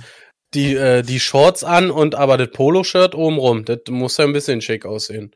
[0.53, 4.61] die, äh, die Shorts an und aber das Poloshirt obenrum, das muss ja ein bisschen
[4.61, 5.35] schick aussehen.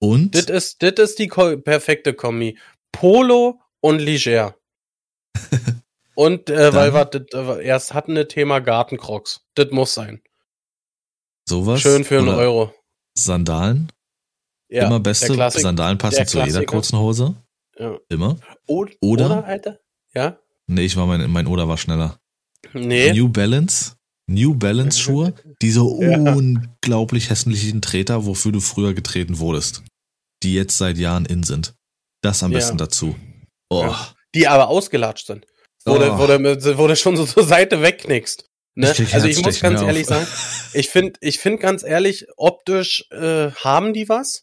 [0.00, 2.58] Und Das ist, das ist die perfekte Kombi.
[2.92, 4.56] Polo und leger.
[6.14, 9.42] Und äh, weil wir das äh, erst hatten, das Thema Gartencrocs.
[9.54, 10.20] Das muss sein.
[11.48, 11.80] sowas.
[11.80, 12.74] Schön für einen Euro.
[13.16, 13.92] Sandalen,
[14.68, 15.32] Ja, immer beste.
[15.50, 17.36] Sandalen passen zu jeder kurzen Hose.
[17.78, 17.98] Ja.
[18.08, 18.38] Immer.
[18.66, 19.78] Oder, Oder- Alter?
[20.14, 20.38] Ja?
[20.66, 22.18] Nee, ich war mein, mein Oder war schneller.
[22.72, 23.12] Nee.
[23.12, 23.94] New Balance.
[24.26, 26.18] New Balance Schuhe, diese Ja.
[26.34, 29.82] unglaublich hässlichen Treter, wofür du früher getreten wurdest.
[30.42, 31.74] Die jetzt seit Jahren in sind.
[32.22, 32.58] Das am Ja.
[32.58, 33.16] besten dazu.
[33.70, 33.82] Oh.
[33.82, 34.14] Ja.
[34.34, 35.46] Die aber ausgelatscht sind.
[35.84, 36.18] Wo, Oh.
[36.78, 38.44] wo du schon so zur Seite wegknickst.
[38.74, 38.92] Ne?
[38.96, 40.08] Ich Also ich muss ganz ehrlich auf.
[40.08, 40.26] sagen,
[40.74, 44.42] ich finde ich find ganz ehrlich, optisch äh, haben die was,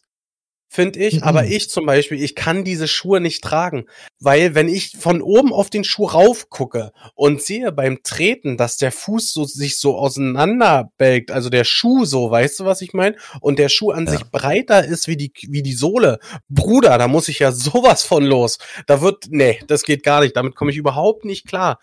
[0.68, 1.16] finde ich.
[1.16, 1.22] Mhm.
[1.22, 3.86] Aber ich zum Beispiel, ich kann diese Schuhe nicht tragen.
[4.20, 8.76] Weil wenn ich von oben auf den Schuh rauf gucke und sehe beim Treten, dass
[8.76, 13.16] der Fuß so, sich so auseinanderbelgt, also der Schuh so, weißt du, was ich meine?
[13.40, 14.12] Und der Schuh an Ja.
[14.12, 16.18] sich breiter ist wie die, wie die Sohle.
[16.48, 18.58] Bruder, da muss ich ja sowas von los.
[18.86, 20.36] Da wird, nee, das geht gar nicht.
[20.36, 21.78] Damit komme ich überhaupt nicht klar.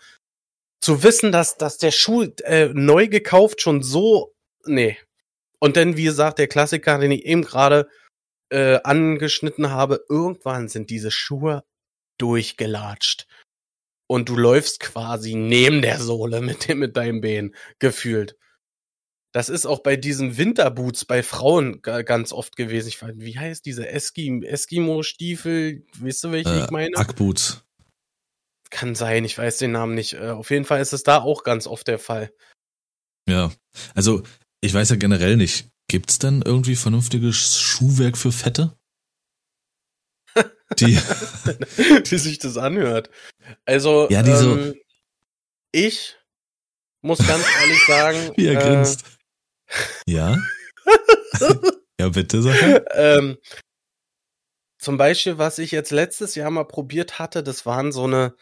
[0.80, 4.34] Zu wissen, dass, dass der Schuh äh, neu gekauft schon so,
[4.66, 4.98] nee.
[5.58, 7.88] Und dann, wie gesagt, der Klassiker, den ich eben gerade
[8.54, 11.64] äh, angeschnitten habe, irgendwann sind diese Schuhe
[12.18, 13.26] durchgelatscht.
[14.06, 18.36] Und du läufst quasi neben der Sohle mit, dem, mit deinem Bein, gefühlt.
[19.32, 22.86] Das ist auch bei diesen Winterboots bei Frauen ga- ganz oft gewesen.
[22.86, 25.84] Ich weiß, wie heißt diese Eskim Eskimo-Stiefel?
[25.98, 26.96] Weißt du, welche Äh, ich meine?
[26.96, 27.64] Ackboots.
[28.70, 30.12] Kann sein, ich weiß den Namen nicht.
[30.12, 32.32] Äh, auf jeden Fall ist es da auch ganz oft der Fall.
[33.28, 33.50] Ja.
[33.94, 34.22] Also,
[34.60, 38.76] ich weiß ja generell nicht, gibt's denn irgendwie vernünftiges Schuhwerk für Fette?
[40.80, 40.96] Die,
[42.10, 43.10] wie sich das anhört.
[43.64, 44.74] Also, Ja, die so- ähm,
[45.70, 46.16] ich
[47.00, 49.04] muss ganz ehrlich sagen, wie er äh, grinst.
[50.08, 50.36] Ja?
[52.00, 52.84] ja, bitte, Sache.
[52.90, 53.38] ähm,
[54.80, 58.34] zum Beispiel, was ich jetzt letztes Jahr mal probiert hatte, das waren so eine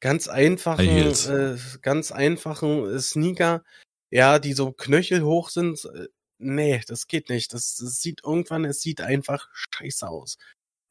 [0.00, 3.62] ganz einfachen, äh, ganz einfachen äh, Sneaker,
[4.10, 5.78] ja, die so knöchelhoch sind.
[6.38, 7.52] Nee, das geht nicht.
[7.52, 10.38] Das, das sieht irgendwann, es sieht einfach scheiße aus.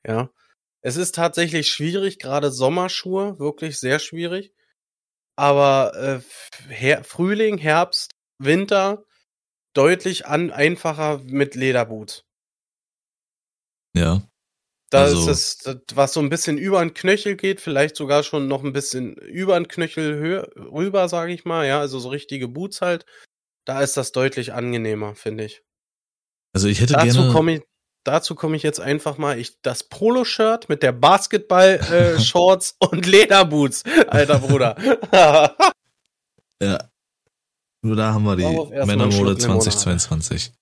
[0.05, 0.29] Ja.
[0.81, 4.53] Es ist tatsächlich schwierig, gerade Sommerschuhe, wirklich sehr schwierig.
[5.38, 9.03] Aber äh, Her Frühling, Herbst, Winter
[9.75, 12.23] deutlich an einfacher mit Lederboots.
[13.95, 14.27] Ja.
[14.89, 18.47] Da Also- ist es, was so ein bisschen über den Knöchel geht, vielleicht sogar schon
[18.47, 22.47] noch ein bisschen über den Knöchel höher, rüber, sage ich mal, ja, also so richtige
[22.47, 23.05] Boots halt.
[23.67, 25.62] Da ist das deutlich angenehmer, finde ich.
[26.53, 27.34] Also ich hätte Dazu gerne.
[27.34, 27.62] komme ich,
[28.06, 34.39] dazu komme ich jetzt einfach mal, ich, das Polo-Shirt mit der Basketball-Shorts und Lederboots, alter
[34.39, 35.56] Bruder.
[36.60, 36.89] Ja.
[37.84, 39.69] Nur da haben wir die Männermode Schluck Limonade.
[39.69, 40.53] 2022.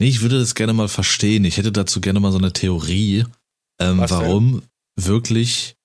[0.00, 1.44] Nee, ich würde das gerne mal verstehen.
[1.44, 3.26] Ich hätte dazu gerne mal so eine Theorie,
[3.80, 4.64] ähm, warum
[4.96, 5.76] wirklich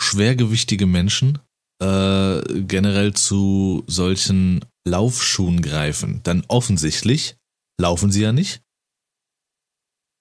[0.00, 1.40] schwergewichtige Menschen
[1.82, 6.20] äh, generell zu solchen Laufschuhen greifen.
[6.22, 7.36] Dann offensichtlich
[7.80, 8.62] laufen sie ja nicht.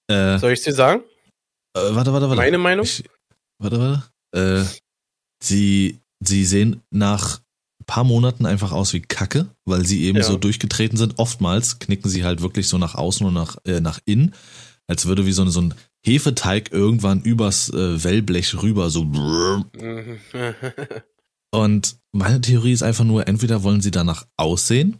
[0.09, 1.03] Äh, Soll ich dir sagen?
[1.77, 2.35] äh, warte, warte, warte.
[2.35, 2.85] Meine Meinung?
[2.85, 3.03] Ich,
[3.61, 4.03] warte, warte.
[4.35, 4.65] Äh,
[5.43, 7.39] sie, sie sehen nach
[7.81, 10.23] ein paar Monaten einfach aus wie Kacke, weil sie eben Ja.
[10.23, 11.19] so durchgetreten sind.
[11.19, 14.33] Oftmals knicken sie halt wirklich so nach außen und nach, äh, nach innen,
[14.87, 15.73] als würde wie so, eine, so ein
[16.05, 19.03] Hefeteig irgendwann übers äh, Wellblech rüber so.
[21.53, 24.99] Und meine Theorie ist einfach nur, entweder wollen sie danach aussehen,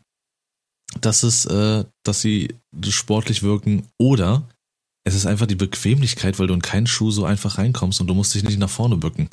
[1.00, 2.56] dass es, äh, dass sie
[2.90, 4.48] sportlich wirken, oder
[5.04, 8.14] es ist einfach die Bequemlichkeit, weil du in keinen Schuh so einfach reinkommst und du
[8.14, 9.30] musst dich nicht nach vorne bücken.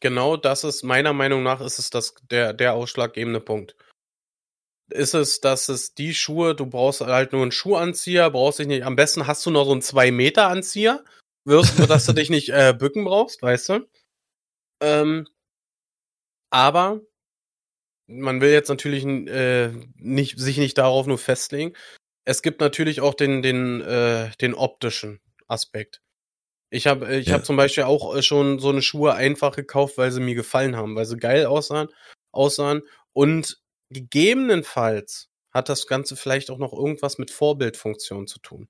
[0.00, 3.76] Genau das ist, meiner Meinung nach, ist es das, der, der ausschlaggebende Punkt.
[4.90, 8.84] Ist es, dass es die Schuhe, du brauchst halt nur einen Schuhanzieher, brauchst dich nicht,
[8.84, 11.04] am besten hast du noch so einen 2-Meter-Anzieher,
[11.44, 13.88] wirst du, dass du dich nicht äh, bücken brauchst, weißt du?
[14.82, 15.26] Ähm,
[16.56, 17.02] aber
[18.06, 21.72] man will jetzt natürlich äh, nicht, sich nicht darauf nur festlegen.
[22.24, 26.02] Es gibt natürlich auch den, den, äh, den optischen Aspekt.
[26.70, 27.34] Ich habe ich Ja.
[27.34, 30.76] hab zum Beispiel auch äh, schon so eine Schuhe einfach gekauft, weil sie mir gefallen
[30.76, 31.88] haben, weil sie geil aussahen,
[32.32, 32.82] aussahen
[33.14, 38.68] Und gegebenenfalls hat das Ganze vielleicht auch noch irgendwas mit Vorbildfunktion zu tun.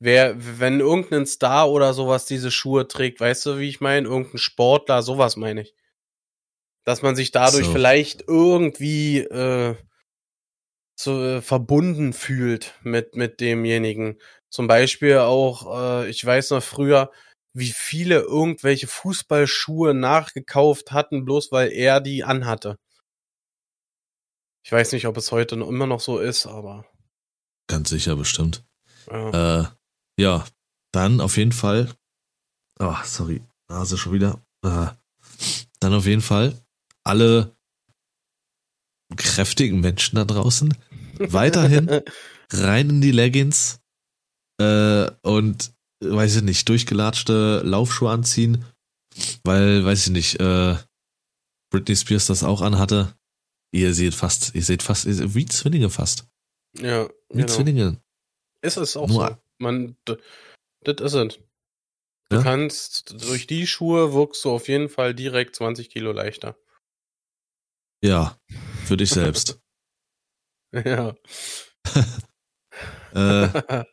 [0.00, 4.06] Wer, wenn irgendein Star oder sowas diese Schuhe trägt, weißt du, wie ich meine?
[4.08, 5.74] Irgendein Sportler, sowas meine ich.
[6.84, 7.72] Dass man sich dadurch So.
[7.72, 9.76] vielleicht irgendwie äh,
[10.98, 14.18] so äh, verbunden fühlt mit, mit demjenigen.
[14.50, 17.10] Zum Beispiel auch, äh, ich weiß noch früher,
[17.52, 22.78] wie viele irgendwelche Fußballschuhe nachgekauft hatten, bloß weil er die anhatte.
[24.64, 26.86] Ich weiß nicht, ob es heute noch immer noch so ist, aber
[27.66, 28.64] Ganz sicher, bestimmt.
[29.10, 29.60] ja.
[29.62, 29.64] Äh,
[30.18, 30.44] ja,
[30.92, 31.92] dann auf jeden Fall.
[32.78, 34.40] Oh, sorry, Nase schon wieder.
[34.64, 34.88] Äh,
[35.80, 36.63] dann auf jeden Fall
[37.04, 37.54] alle
[39.16, 40.74] kräftigen Menschen da draußen
[41.18, 41.88] weiterhin
[42.52, 43.80] rein in die Leggings
[44.60, 48.64] äh, und weiß ich nicht, durchgelatschte Laufschuhe anziehen,
[49.44, 50.76] weil, weiß ich nicht, äh,
[51.70, 53.14] Britney Spears das auch anhatte.
[53.72, 56.26] Ihr seht fast, ihr seht fast, ihr seht wie Zwillinge fast.
[56.78, 57.46] ja, Wie genau.
[57.52, 58.00] Zwillinge.
[58.62, 59.36] Ist es auch Nur- so.
[59.58, 61.38] Man, das ist es.
[62.30, 62.42] Du Ja?
[62.42, 66.56] kannst, durch die Schuhe wirkst du auf jeden Fall direkt 20 Kilo leichter.
[68.04, 68.38] Ja,
[68.84, 69.58] für dich selbst.
[70.74, 71.14] Ja.
[73.14, 73.84] äh,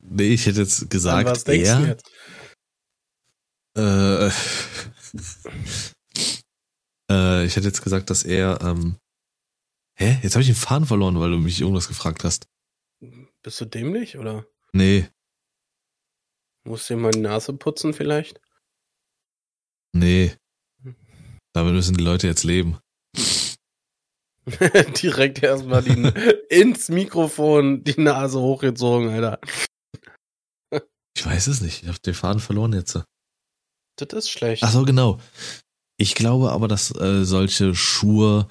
[0.00, 1.86] nee, ich hätte jetzt An gesagt, was denkst du er.
[1.88, 2.10] jetzt?
[3.74, 4.26] Äh,
[7.10, 8.60] äh, ich hätte jetzt gesagt, dass er.
[8.60, 8.98] Ähm,
[9.96, 10.18] hä?
[10.22, 12.46] Jetzt habe ich den Faden verloren, weil du mich irgendwas gefragt hast.
[13.42, 15.08] Bist du dämlich oder Nee,
[16.64, 18.42] musst du dir mal die Nase putzen vielleicht?
[19.94, 20.36] nee.
[21.54, 22.78] Damit müssen die Leute jetzt leben.
[25.02, 26.12] direkt erstmal die,
[26.50, 29.38] ins Mikrofon die Nase hochgezogen, Alter.
[31.16, 31.82] Ich weiß es nicht.
[31.82, 32.98] Ich habe den Faden verloren jetzt.
[33.96, 34.62] Das ist schlecht.
[34.62, 35.18] Ach so, genau.
[35.98, 38.48] Ich glaube aber, dass äh, solche Schuhe,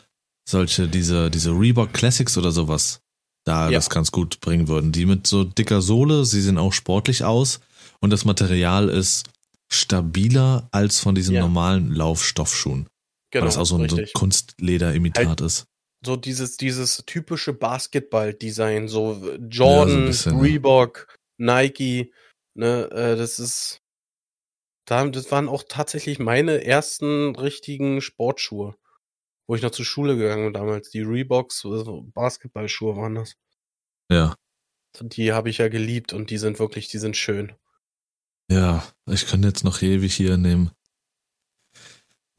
[0.48, 3.00] solche, diese, diese Reebok Classics oder sowas,
[3.46, 3.78] da Ja.
[3.78, 4.92] das ganz gut bringen würden.
[4.92, 7.62] Die mit so dicker Sohle, sie sehen auch sportlich aus
[8.02, 9.30] und das Material ist
[9.72, 11.42] stabiler als von diesen Ja.
[11.42, 12.88] normalen Laufstoffschuhen.
[13.32, 14.14] genau, weil das auch so ein so richtig.
[14.14, 15.66] Kunstlederimitat Halt- ist.
[16.06, 20.44] so dieses, dieses typische Basketball-Design, so Jordan, bisschen, ne?
[20.44, 22.14] Reebok, Nike,
[22.56, 23.82] ne, äh, das ist,
[24.86, 28.76] da, das waren auch tatsächlich meine ersten richtigen Sportschuhe,
[29.48, 30.90] wo ich noch zur Schule gegangen bin damals.
[30.92, 33.36] Die Reeboks, also Basketballschuhe waren das.
[34.10, 34.36] Ja.
[35.02, 37.54] Die habe ich ja geliebt und die sind wirklich, die sind schön.
[38.50, 40.72] Ja, ich könnte jetzt noch ewig hier in dem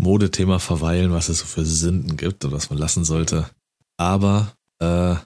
[0.01, 3.51] Modethema verweilen, was es so für Sünden gibt und was man lassen sollte.
[3.99, 5.17] Aber äh,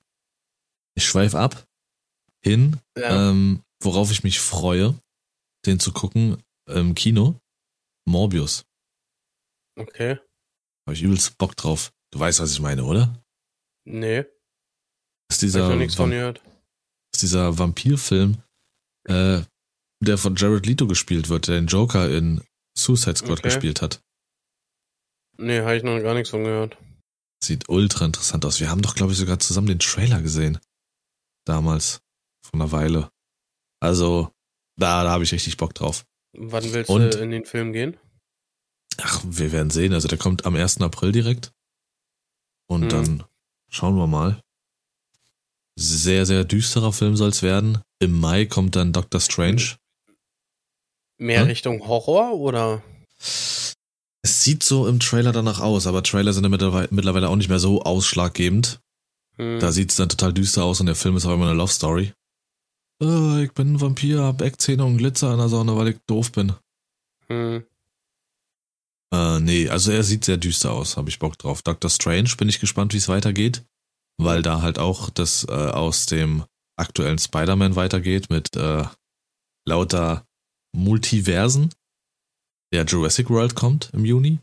[0.96, 1.66] ich schweife ab
[2.44, 4.98] hin, Ja, ähm, worauf ich mich freue,
[5.66, 7.38] den zu gucken im Kino.
[8.08, 8.64] Morbius.
[9.78, 10.18] okay.
[10.86, 11.92] Habe ich übelst Bock drauf.
[12.10, 13.22] Du weißt, was ich meine, oder?
[13.84, 16.42] Nee, ist hab ich dieser, noch nichts von gehört.
[17.14, 18.42] ist dieser Vampirfilm,
[19.08, 19.42] äh,
[20.04, 22.42] der von Jared Leto gespielt wird, der den Joker in
[22.76, 23.48] Suicide Squad Okay.
[23.48, 24.00] gespielt hat.
[25.38, 26.76] Nee, habe ich noch gar nichts von gehört.
[27.42, 28.60] Sieht ultra interessant aus.
[28.60, 30.58] Wir haben doch, glaube ich, sogar zusammen den Trailer gesehen.
[31.44, 32.00] Damals.
[32.44, 33.10] Vor einer Weile.
[33.80, 34.30] Also,
[34.76, 36.04] da, da habe ich richtig Bock drauf.
[36.36, 37.14] Wann willst Und?
[37.14, 37.96] du in den Film gehen?
[38.98, 39.92] Ach, wir werden sehen.
[39.92, 40.80] Also, der kommt am 1.
[40.82, 41.52] April direkt.
[42.68, 42.88] Und Hm.
[42.90, 43.24] dann
[43.68, 44.40] schauen wir mal.
[45.76, 47.80] Sehr, sehr düsterer Film soll es werden.
[47.98, 49.76] Im Mai kommt dann Doctor Strange.
[51.22, 51.46] Mehr Hm?
[51.46, 52.82] Richtung Horror oder?
[53.18, 53.74] Es
[54.22, 57.82] sieht so im Trailer danach aus, aber Trailer sind ja mittlerweile, auch nicht mehr so
[57.82, 58.80] ausschlaggebend.
[59.36, 59.60] Hm.
[59.60, 61.72] Da sieht es dann total düster aus und der Film ist auch immer eine Love
[61.72, 62.12] Story.
[63.00, 66.32] Äh, ich bin ein Vampir, hab Eckzähne und Glitzer in der Sonne, weil ich doof
[66.32, 66.54] bin.
[67.28, 67.64] Hm.
[69.14, 71.62] Äh, nee, also er sieht sehr düster aus, habe ich Bock drauf.
[71.62, 73.64] Doctor Strange, bin ich gespannt, wie es weitergeht,
[74.18, 76.44] weil da halt auch das äh, aus dem
[76.76, 78.84] aktuellen Spider-Man weitergeht mit äh,
[79.64, 80.26] lauter
[80.72, 81.72] Multiversen.
[82.72, 84.38] Der Jurassic World kommt im Juni.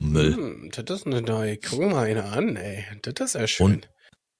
[0.00, 0.36] Müll.
[0.36, 1.56] Hm, das ist eine neue.
[1.56, 2.84] Guck mal eine an, ey.
[3.02, 3.84] Das ist ja schön.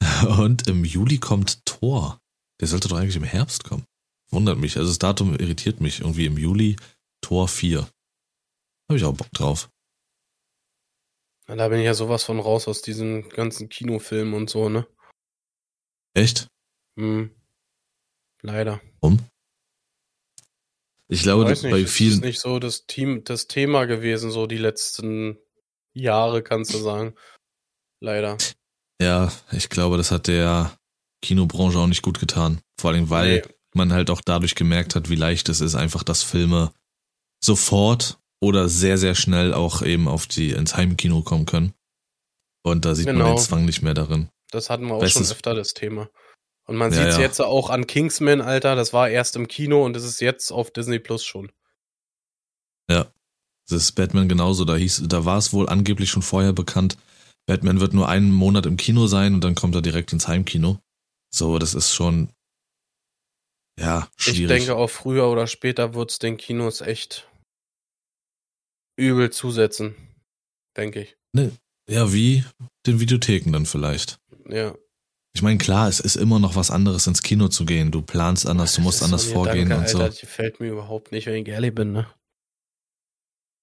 [0.39, 2.21] Und im Juli kommt Thor.
[2.61, 3.85] Der sollte doch eigentlich im Herbst kommen.
[4.31, 4.77] Wundert mich.
[4.77, 6.01] Also das Datum irritiert mich.
[6.01, 6.77] Irgendwie im Juli
[7.21, 7.81] Tor 4.
[7.81, 9.69] Habe ich auch Bock drauf.
[11.49, 14.87] Na, Da bin ich ja sowas von raus aus diesen ganzen Kinofilmen und so, ne?
[16.15, 16.49] Echt?
[16.99, 17.31] Hm.
[18.43, 18.81] Leider.
[21.09, 22.21] Ich glaube, Weiß nicht, bei es ist vielen.
[22.21, 25.39] nicht so das Team, das Thema gewesen, so die letzten
[25.95, 27.15] Jahre, kannst du sagen.
[28.01, 28.37] Leider.
[29.01, 30.77] Ja, ich glaube, das hat der
[31.23, 32.61] Kinobranche auch nicht gut getan.
[32.79, 33.55] Vor allem, weil Nee.
[33.75, 36.73] man halt auch dadurch gemerkt hat, wie leicht es ist, einfach, dass Filme
[37.43, 41.73] sofort oder sehr, sehr schnell auch eben auf die ins Heimkino kommen können.
[42.63, 43.25] Und da sieht genau.
[43.25, 44.29] man den Zwang nicht mehr darin.
[44.51, 46.09] Das hatten wir auch weißt schon öfter, das Thema.
[46.69, 47.23] Und man ja, sieht es ja.
[47.23, 48.77] jetzt auch an Kingsman, Alter.
[48.77, 51.51] Das war erst im Kino und es ist jetzt auf Disney Plus schon.
[52.91, 53.11] Ja.
[53.69, 54.65] Das ist Batman genauso.
[54.65, 56.97] Da hieß, da war es wohl angeblich schon vorher bekannt.
[57.47, 60.79] Batman wird nur einen Monat im Kino sein und dann kommt er direkt ins Heimkino.
[61.31, 62.31] So, das ist schon,
[63.79, 64.41] ja, schwierig.
[64.41, 67.29] Ich denke auch früher oder später wird es den Kinos echt
[68.97, 69.95] übel zusetzen.
[70.77, 71.17] Denke ich.
[71.33, 71.53] Ne,
[71.89, 72.45] ja, wie
[72.87, 74.19] den Videotheken dann vielleicht.
[74.49, 74.75] Ja.
[75.35, 77.91] Ich meine, klar, es ist immer noch was anderes, ins Kino zu gehen.
[77.91, 79.99] Du planst anders, du musst anders vorgehen danke, und so.
[79.99, 82.07] Alter, das gefällt mir überhaupt nicht, wenn ich ehrlich bin, ne?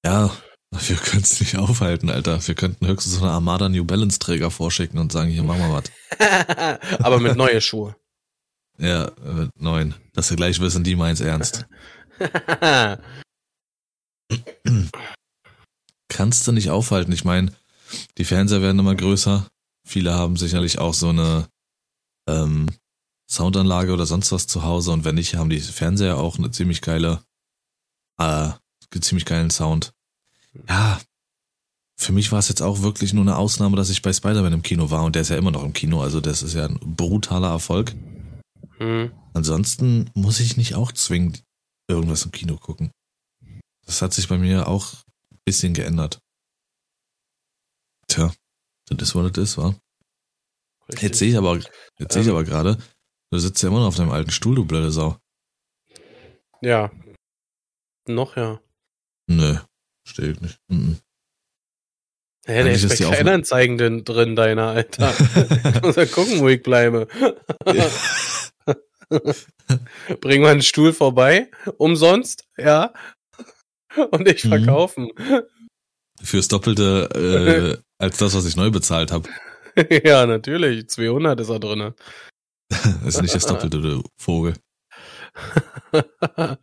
[0.05, 0.31] Ja,
[0.71, 2.45] wir können es nicht aufhalten, Alter.
[2.45, 5.73] Wir könnten höchstens so eine Armada New Balance Träger vorschicken und sagen, hier, machen wir
[5.73, 5.85] was.
[7.03, 7.95] Aber mit neue Schuhe.
[8.77, 9.95] Ja, mit neuen.
[10.13, 11.65] Dass wir gleich wissen, die meint's ernst.
[16.09, 17.11] Kannst du nicht aufhalten.
[17.11, 17.51] Ich meine,
[18.17, 19.47] die Fernseher werden immer größer.
[19.87, 21.47] Viele haben sicherlich auch so eine
[22.27, 22.69] ähm,
[23.29, 26.81] Soundanlage oder sonst was zu Hause und wenn nicht, haben die Fernseher auch eine ziemlich
[26.81, 27.23] geile,
[28.19, 28.51] äh,
[29.01, 29.91] ziemlich geilen Sound.
[30.69, 31.01] Ja,
[31.97, 34.61] für mich war es jetzt auch wirklich nur eine Ausnahme, dass ich bei Spider-Man im
[34.61, 36.79] Kino war und der ist ja immer noch im Kino, also das ist ja ein
[36.79, 37.93] brutaler Erfolg.
[38.79, 39.11] Mhm.
[39.33, 41.43] Ansonsten muss ich nicht auch zwingend
[41.87, 42.91] irgendwas im Kino gucken.
[43.85, 44.93] Das hat sich bei mir auch
[45.31, 46.19] ein bisschen geändert.
[48.07, 48.33] Tja,
[48.87, 49.75] das ist, was das ist, wa?
[50.87, 51.03] Richtig.
[51.03, 51.59] Jetzt sehe ich aber,
[51.99, 52.35] jetzt sehe ich ähm.
[52.35, 52.77] aber gerade,
[53.31, 55.17] du sitzt ja immer noch auf deinem alten Stuhl, du blöde Sau.
[56.61, 56.91] Ja.
[58.07, 58.61] Noch ja.
[59.27, 59.57] Nö,
[60.07, 60.59] stehe ich nicht.
[60.67, 60.99] Mhm.
[62.47, 65.13] Ja, der ist bei Kleinanzeigen drin, drin, deiner, Alter.
[65.75, 67.07] ich muss ja gucken, wo ich bleibe.
[70.21, 72.93] Bring mal einen Stuhl vorbei, umsonst, ja.
[74.11, 74.49] Und ich mhm.
[74.49, 75.09] verkaufen.
[76.21, 79.27] Fürs Doppelte äh, als das, was ich neu bezahlt habe.
[80.03, 80.89] ja, natürlich.
[80.89, 81.93] 200 ist er drin.
[82.69, 84.55] das ist nicht das Doppelte, du Vogel.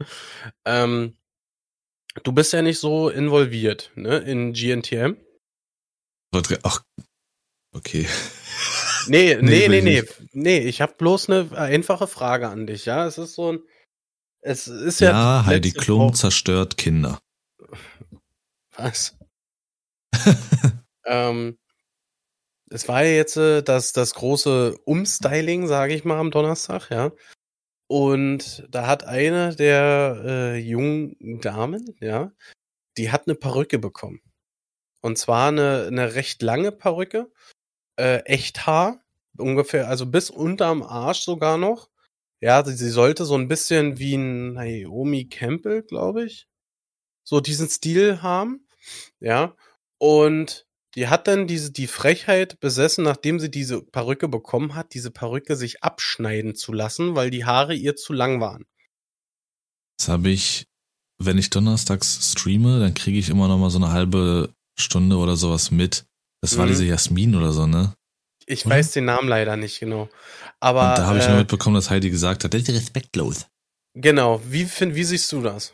[0.64, 1.16] ähm,
[2.22, 5.16] du bist ja nicht so involviert, ne, in GNTM.
[6.62, 6.82] Ach,
[7.74, 8.08] okay.
[9.08, 10.02] Nee, nee, nee, nee,
[10.32, 13.06] nee, ich habe bloß eine einfache Frage an dich, ja?
[13.06, 13.62] Es ist so ein
[14.42, 17.20] es ist ja Ja, Heidi Klum zerstört Kinder.
[18.76, 19.16] Was?
[21.06, 21.58] ähm,
[22.72, 27.12] es war ja jetzt äh, das, das große Umstyling, sage ich mal, am Donnerstag, ja.
[27.88, 32.32] Und da hat eine der äh, jungen Damen, ja,
[32.96, 34.22] die hat eine Perücke bekommen.
[35.02, 37.30] Und zwar eine, eine recht lange Perücke,
[37.96, 39.02] äh, echt Haar,
[39.38, 41.90] ungefähr, also bis unterm Arsch sogar noch.
[42.40, 46.48] Ja, sie, sie sollte so ein bisschen wie ein Naomi Campbell, glaube ich,
[47.24, 48.68] so diesen Stil haben.
[49.20, 49.56] Ja,
[49.98, 55.11] und die hat dann diese, die Frechheit besessen, nachdem sie diese Perücke bekommen hat, diese
[55.11, 58.64] Perücke sich abschneiden zu lassen, weil die Haare ihr zu lang waren.
[59.99, 60.66] Das habe ich,
[61.18, 65.36] wenn ich donnerstags streame, dann kriege ich immer noch mal so eine halbe Stunde oder
[65.36, 66.05] sowas mit.
[66.43, 66.70] Das war mhm.
[66.70, 67.95] diese Jasmin oder so, ne?
[68.47, 68.74] Ich oder?
[68.74, 70.09] weiß den Namen leider nicht genau.
[70.61, 70.90] Aber.
[70.90, 73.47] Und da habe ich nur äh, mitbekommen, dass Heidi gesagt hat, das ist respektlos.
[73.95, 74.43] Genau.
[74.45, 75.72] Wie, find, wie siehst du das?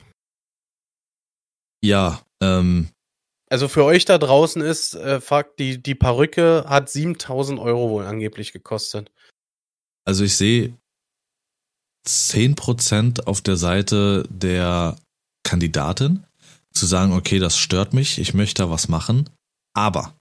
[1.82, 2.90] Ja, ähm,
[3.50, 8.04] also für euch da draußen ist äh, Fakt, die, die Perücke hat 7000 Euro wohl
[8.04, 9.10] angeblich gekostet.
[10.04, 10.74] Also ich sehe
[12.06, 14.96] 10% auf der Seite der
[15.44, 16.24] Kandidatin,
[16.72, 19.28] zu sagen, okay, das stört mich, ich möchte da was machen,
[19.74, 20.14] aber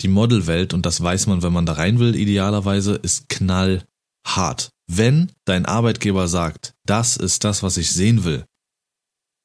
[0.00, 4.70] die Modelwelt, und das weiß man, wenn man da rein will, idealerweise, ist knallhart.
[4.90, 8.44] Wenn dein Arbeitgeber sagt, das ist das, was ich sehen will,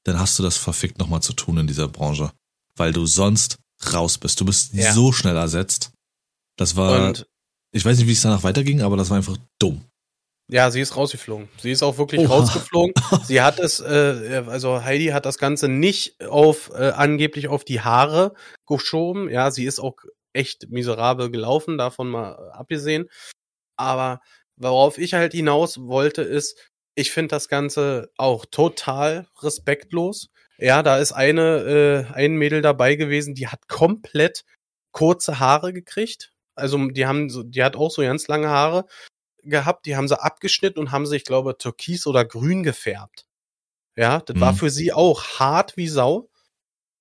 [0.06, 2.32] dann hast du das verfickt nochmal zu tun in dieser Branche
[2.80, 3.58] weil du sonst
[3.94, 4.40] raus bist.
[4.42, 4.94] Du bist ja.
[4.94, 5.92] so schnell ersetzt.
[6.58, 7.28] Das war, und
[7.72, 9.86] ich weiß nicht, wie es danach weiterging, aber das war einfach dumm.
[10.52, 11.48] Ja, sie ist rausgeflogen.
[11.62, 12.40] Sie ist auch wirklich Oha.
[12.40, 12.94] rausgeflogen.
[13.24, 17.82] sie hat es, äh, also Heidi hat das Ganze nicht auf äh, angeblich auf die
[17.82, 18.34] Haare
[18.66, 19.30] geschoben.
[19.30, 19.96] Ja, sie ist auch
[20.34, 23.10] echt miserabel gelaufen, davon mal abgesehen.
[23.78, 24.22] Aber
[24.58, 26.58] worauf ich halt hinaus wollte, ist,
[26.96, 30.30] ich finde das Ganze auch total respektlos.
[30.60, 34.44] Ja, da ist eine, äh, ein Mädel dabei gewesen, die hat komplett
[34.92, 36.34] kurze Haare gekriegt.
[36.56, 38.86] Also die haben so, die hat auch so ganz lange Haare
[39.44, 43.26] gehabt, die haben sie abgeschnitten und haben sie, ich glaube, türkis oder grün gefärbt.
[43.96, 44.42] Ja, das mhm.
[44.42, 46.30] war für sie auch hart wie Sau.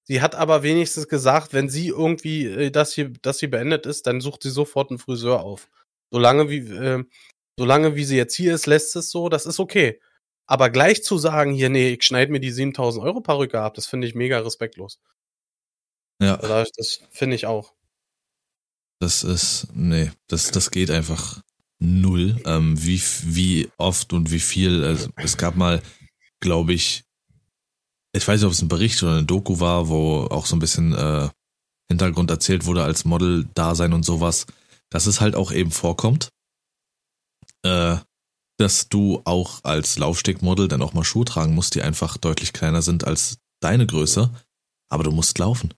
[0.04, 4.06] Sie hat aber wenigstens gesagt, wenn sie irgendwie äh, das hier, das hier beendet ist,
[4.06, 5.68] dann sucht sie sofort einen Friseur auf.
[6.12, 7.04] Solange wie, äh,
[7.58, 10.00] solange wie sie jetzt hier ist, lässt es so, das ist okay.
[10.48, 13.86] Aber gleich zu sagen, hier, nee, ich schneide mir die 7000 Euro Perücke ab, das
[13.86, 14.98] finde ich mega respektlos.
[16.20, 16.36] Ja.
[16.36, 17.74] Also das finde ich auch.
[18.98, 21.42] Das ist, nee, das, das geht einfach
[21.78, 22.40] null.
[22.46, 25.82] Ähm, wie, wie oft und wie viel, also es gab mal,
[26.40, 27.04] glaube ich,
[28.12, 30.60] ich weiß nicht, ob es ein Bericht oder eine Doku war, wo auch so ein
[30.60, 31.28] bisschen äh,
[31.88, 34.46] Hintergrund erzählt wurde als Model-Dasein und sowas,
[34.88, 36.30] dass es halt auch eben vorkommt,
[37.64, 37.98] äh,
[38.58, 42.82] dass du auch als Laufstegmodel dann auch mal Schuhe tragen musst, die einfach deutlich kleiner
[42.82, 44.30] sind als deine Größe,
[44.90, 45.72] aber du musst laufen.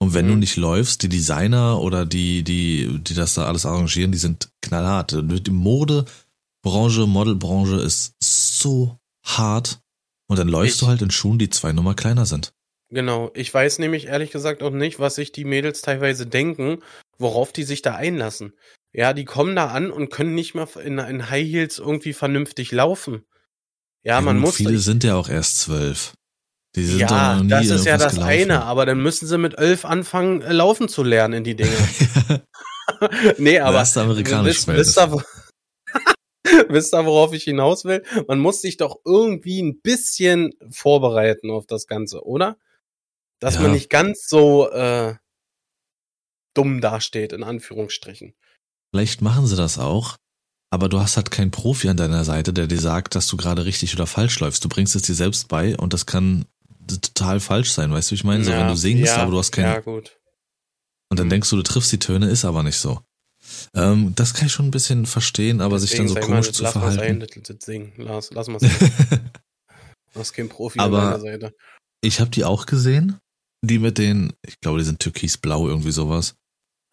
[0.00, 0.30] Und wenn mhm.
[0.30, 4.50] du nicht läufst, die Designer oder die, die, die das da alles arrangieren, die sind
[4.60, 5.12] knallhart.
[5.12, 9.80] Die Modebranche, Modelbranche ist so hart.
[10.26, 12.52] Und dann läufst ich, du halt in Schuhen, die zwei Nummer kleiner sind.
[12.90, 13.30] Genau.
[13.34, 16.82] Ich weiß nämlich ehrlich gesagt auch nicht, was sich die Mädels teilweise denken,
[17.18, 18.52] worauf die sich da einlassen.
[18.94, 22.70] Ja, die kommen da an und können nicht mal in, in High Heels irgendwie vernünftig
[22.70, 23.24] laufen.
[24.04, 24.56] Ja, ja man muss.
[24.56, 26.14] Viele sind ja auch erst zwölf.
[26.76, 28.30] Die sind ja, das ist ja das gelaufen.
[28.30, 31.76] eine, aber dann müssen sie mit elf anfangen, äh, laufen zu lernen in die Dinge.
[33.38, 33.78] nee, aber.
[33.78, 35.24] Das ist amerikanisch wisst, wisst, ihr,
[36.68, 38.02] wisst ihr, worauf ich hinaus will?
[38.28, 42.58] Man muss sich doch irgendwie ein bisschen vorbereiten auf das Ganze, oder?
[43.40, 43.62] Dass ja.
[43.62, 45.14] man nicht ganz so äh,
[46.54, 48.34] dumm dasteht, in Anführungsstrichen.
[48.94, 50.14] Vielleicht machen sie das auch,
[50.70, 53.64] aber du hast halt keinen Profi an deiner Seite, der dir sagt, dass du gerade
[53.64, 54.64] richtig oder falsch läufst.
[54.64, 56.44] Du bringst es dir selbst bei und das kann
[56.86, 59.38] total falsch sein, weißt du, ich meine, so ja, wenn du singst, ja, aber du
[59.38, 59.66] hast keine.
[59.66, 60.16] Ja, gut.
[61.10, 61.30] Und dann mhm.
[61.30, 63.00] denkst du, du triffst die Töne, ist aber nicht so.
[63.74, 66.64] Ähm, das kann ich schon ein bisschen verstehen, aber Deswegen sich dann so komisch zu
[66.64, 67.26] verhalten.
[67.48, 67.92] Lass singen.
[67.96, 68.78] Lass, lass mal singen.
[70.12, 71.54] du hast kein Profi aber an deiner Seite.
[72.00, 73.18] Ich habe die auch gesehen,
[73.60, 76.36] die mit den, ich glaube, die sind türkisblau, irgendwie sowas.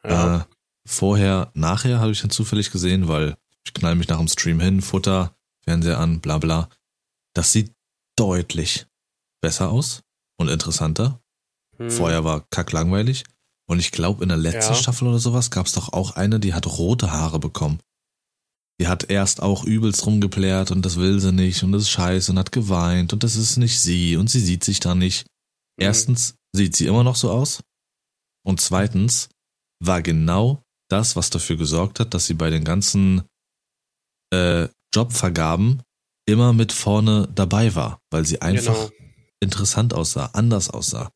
[0.04, 0.40] Ja.
[0.40, 0.44] Äh,
[0.86, 4.82] vorher, nachher habe ich dann zufällig gesehen, weil ich knall mich nach dem Stream hin,
[4.82, 6.70] Futter, Fernseher an, bla bla.
[7.34, 7.72] Das sieht
[8.16, 8.88] deutlich
[9.42, 10.04] besser aus
[10.38, 11.22] und interessanter.
[11.78, 11.92] Hm.
[11.92, 13.24] Vorher war kacklangweilig.
[13.68, 14.80] Und ich glaube, in der letzten ja.
[14.80, 17.80] Staffel oder sowas gab es doch auch eine, die hat rote Haare bekommen.
[18.80, 22.32] Die hat erst auch übelst rumgeplärt und das will sie nicht und das ist scheiße
[22.32, 25.28] und hat geweint und das ist nicht sie und sie sieht sich da nicht.
[25.78, 25.86] Mhm.
[25.86, 27.62] Erstens sieht sie immer noch so aus
[28.44, 29.30] und zweitens
[29.80, 33.24] war genau das, was dafür gesorgt hat, dass sie bei den ganzen
[34.34, 35.82] äh, Jobvergaben
[36.26, 39.02] immer mit vorne dabei war, weil sie einfach genau
[39.42, 41.12] interessant aussah, anders aussah.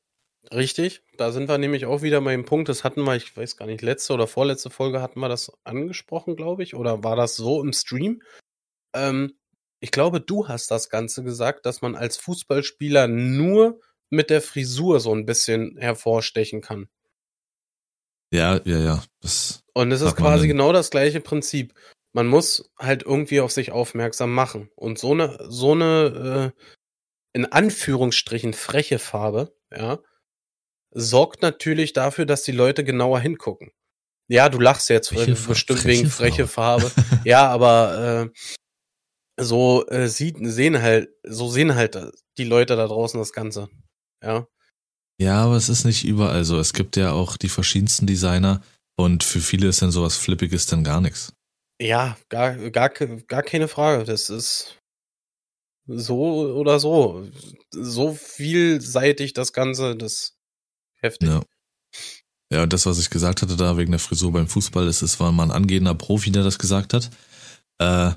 [0.51, 3.57] Richtig, da sind wir nämlich auch wieder bei dem Punkt, das hatten wir, ich weiß
[3.57, 7.35] gar nicht, letzte oder vorletzte Folge hatten wir das angesprochen, glaube ich, oder war das
[7.35, 8.21] so im Stream?
[8.93, 9.33] Ähm,
[9.79, 13.79] ich glaube, du hast das Ganze gesagt, dass man als Fußballspieler nur
[14.11, 16.87] mit der Frisur so ein bisschen hervorstechen kann.
[18.35, 19.03] Ja, ja, ja.
[19.21, 21.73] Das Und es ist quasi genau das gleiche Prinzip.
[22.13, 24.69] Man muss halt irgendwie auf sich aufmerksam machen.
[24.75, 26.61] Und so eine, so eine äh,
[27.33, 29.99] in Anführungsstrichen freche Farbe, ja,
[30.91, 33.71] sorgt natürlich dafür, dass die Leute genauer hingucken.
[34.27, 36.89] Ja, du lachst jetzt freche, bestimmt freche wegen freche Farbe.
[37.25, 38.31] ja, aber
[39.37, 41.99] äh, so äh, sieht, sehen halt, so sehen halt
[42.37, 43.69] die Leute da draußen das Ganze.
[44.23, 44.47] Ja.
[45.19, 46.59] Ja, aber es ist nicht überall so.
[46.59, 48.61] Es gibt ja auch die verschiedensten Designer
[48.97, 51.33] und für viele ist dann sowas Flippiges dann gar nichts.
[51.81, 54.03] Ja, gar, gar, gar keine Frage.
[54.03, 54.77] Das ist,
[55.87, 57.27] so oder so.
[57.71, 60.35] So vielseitig das Ganze, das
[61.01, 61.29] heftig.
[61.29, 61.41] Ja.
[62.51, 65.19] Ja, und das, was ich gesagt hatte da wegen der Frisur beim Fußball, ist, es
[65.19, 67.09] war mal ein angehender Profi, der das gesagt hat,
[67.79, 68.11] äh,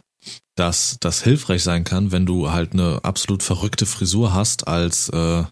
[0.55, 5.45] dass das hilfreich sein kann, wenn du halt eine absolut verrückte Frisur hast als äh,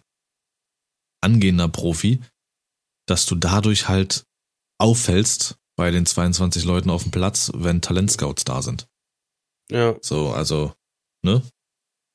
[1.26, 2.22] angehender Profi,
[3.08, 4.24] dass du dadurch halt
[4.78, 8.88] auffällst bei den 22 Leuten auf dem Platz, wenn Talentscouts da sind.
[9.70, 9.96] Ja.
[10.00, 10.72] So, also,
[11.22, 11.42] ne?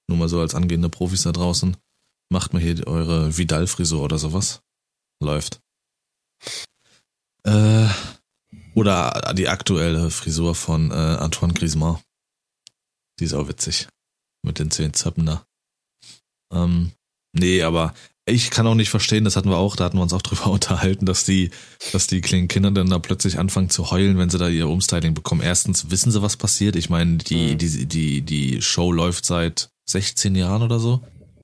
[0.08, 1.78] Nur mal so als angehende Profis da draußen.
[2.32, 4.62] Macht mal hier eure Vidal-Frisur oder sowas.
[5.22, 5.62] Läuft.
[7.44, 7.90] Äh,
[8.74, 12.02] oder die aktuelle Frisur von äh, Antoine Griezmann.
[13.20, 13.88] Die ist auch witzig.
[14.44, 15.46] Mit den zehn Zöppen da.
[16.52, 16.92] Ähm,
[17.34, 17.94] nee, aber
[18.26, 20.48] ich kann auch nicht verstehen, das hatten wir auch, da hatten wir uns auch drüber
[20.52, 21.52] unterhalten, dass die,
[21.92, 25.14] dass die kleinen Kinder dann da plötzlich anfangen zu heulen, wenn sie da ihr Umstyling
[25.14, 25.42] bekommen.
[25.42, 26.76] Erstens wissen sie, was passiert.
[26.76, 27.58] Ich meine, die, mhm.
[27.58, 31.02] die, die, die Show läuft seit 16 Jahren oder so.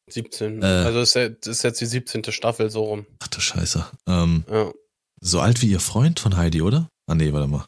[0.09, 0.61] 17.
[0.61, 2.23] Äh, also ist, ist jetzt die 17.
[2.31, 3.05] Staffel so rum.
[3.19, 3.85] Ach du Scheiße.
[4.07, 4.71] Ähm, ja.
[5.19, 6.89] So alt wie ihr Freund von Heidi, oder?
[7.07, 7.65] Ah nee, warte mal.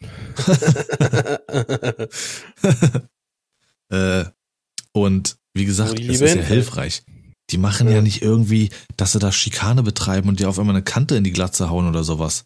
[3.89, 4.25] äh,
[4.93, 7.03] und wie gesagt, es ist ja hilfreich.
[7.51, 7.95] Die machen ja.
[7.95, 8.01] ja.
[8.01, 11.31] nicht irgendwie, dass sie da Schikane betreiben und dir auf einmal eine Kante in die
[11.31, 12.45] Glatze hauen oder sowas.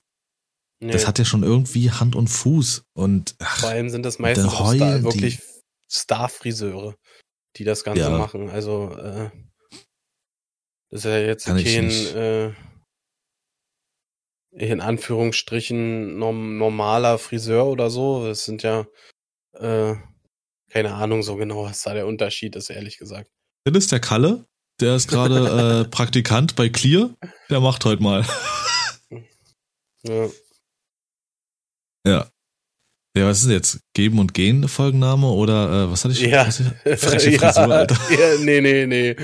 [0.80, 0.92] Nee.
[0.92, 2.84] Das hat ja schon irgendwie Hand und Fuß.
[2.94, 5.42] Und ach, vor allem sind das meistens Star, wirklich
[5.90, 6.96] Star-Friseure.
[7.56, 8.10] die das Ganze Ja.
[8.18, 8.50] machen.
[8.50, 9.30] Also, äh,
[10.90, 12.16] das ist ja jetzt Kann kein, nicht.
[12.16, 12.52] äh,
[14.52, 18.26] in Anführungsstrichen norm normaler Friseur oder so.
[18.26, 18.86] Das sind ja,
[19.54, 19.96] äh,
[20.70, 23.32] keine Ahnung so genau, was da der Unterschied ist, ehrlich gesagt.
[23.66, 24.46] Das ist der Kalle,
[24.84, 27.10] der ist gerade äh, Praktikant bei Clear.
[27.50, 28.26] Der macht heute mal.
[30.04, 30.28] Ja.
[32.06, 32.28] Ja.
[33.16, 33.80] Ja, was ist denn jetzt?
[33.94, 36.22] Geben und Gehen Folgenname oder äh, was hatte ich?
[36.22, 36.48] Ja.
[36.48, 37.00] Ich?
[37.00, 37.98] Freche Frisur, Alter.
[38.10, 39.16] Ja, nee, nee, nee.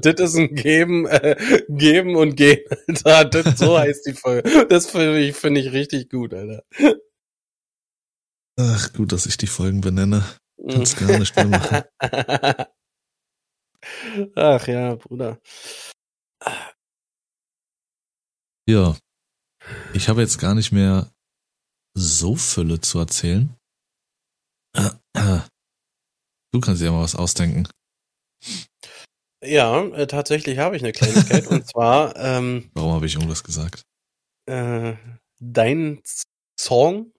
[0.00, 1.36] das ist ein Geben, äh,
[1.68, 2.60] Geben und Gehen,
[3.02, 3.42] Alter.
[3.42, 4.66] Das, so heißt die Folge.
[4.68, 6.62] Das finde ich, finde ich richtig gut, Alter.
[8.60, 10.24] Ach, gut, dass ich die Folgen benenne.
[10.70, 11.82] Kannst gar nicht mehr machen.
[14.34, 15.40] Ach ja, Bruder.
[18.68, 18.96] Ja.
[19.94, 21.12] Ich habe jetzt gar nicht mehr
[21.94, 23.56] so Fülle zu erzählen.
[24.74, 27.68] Du kannst dir ja mal was ausdenken.
[29.44, 31.46] Ja, äh, tatsächlich habe ich eine Kleinigkeit.
[31.46, 33.82] und zwar ähm, Warum habe ich irgendwas gesagt?
[34.46, 34.94] äh,
[35.40, 36.02] dein
[36.58, 37.12] Song,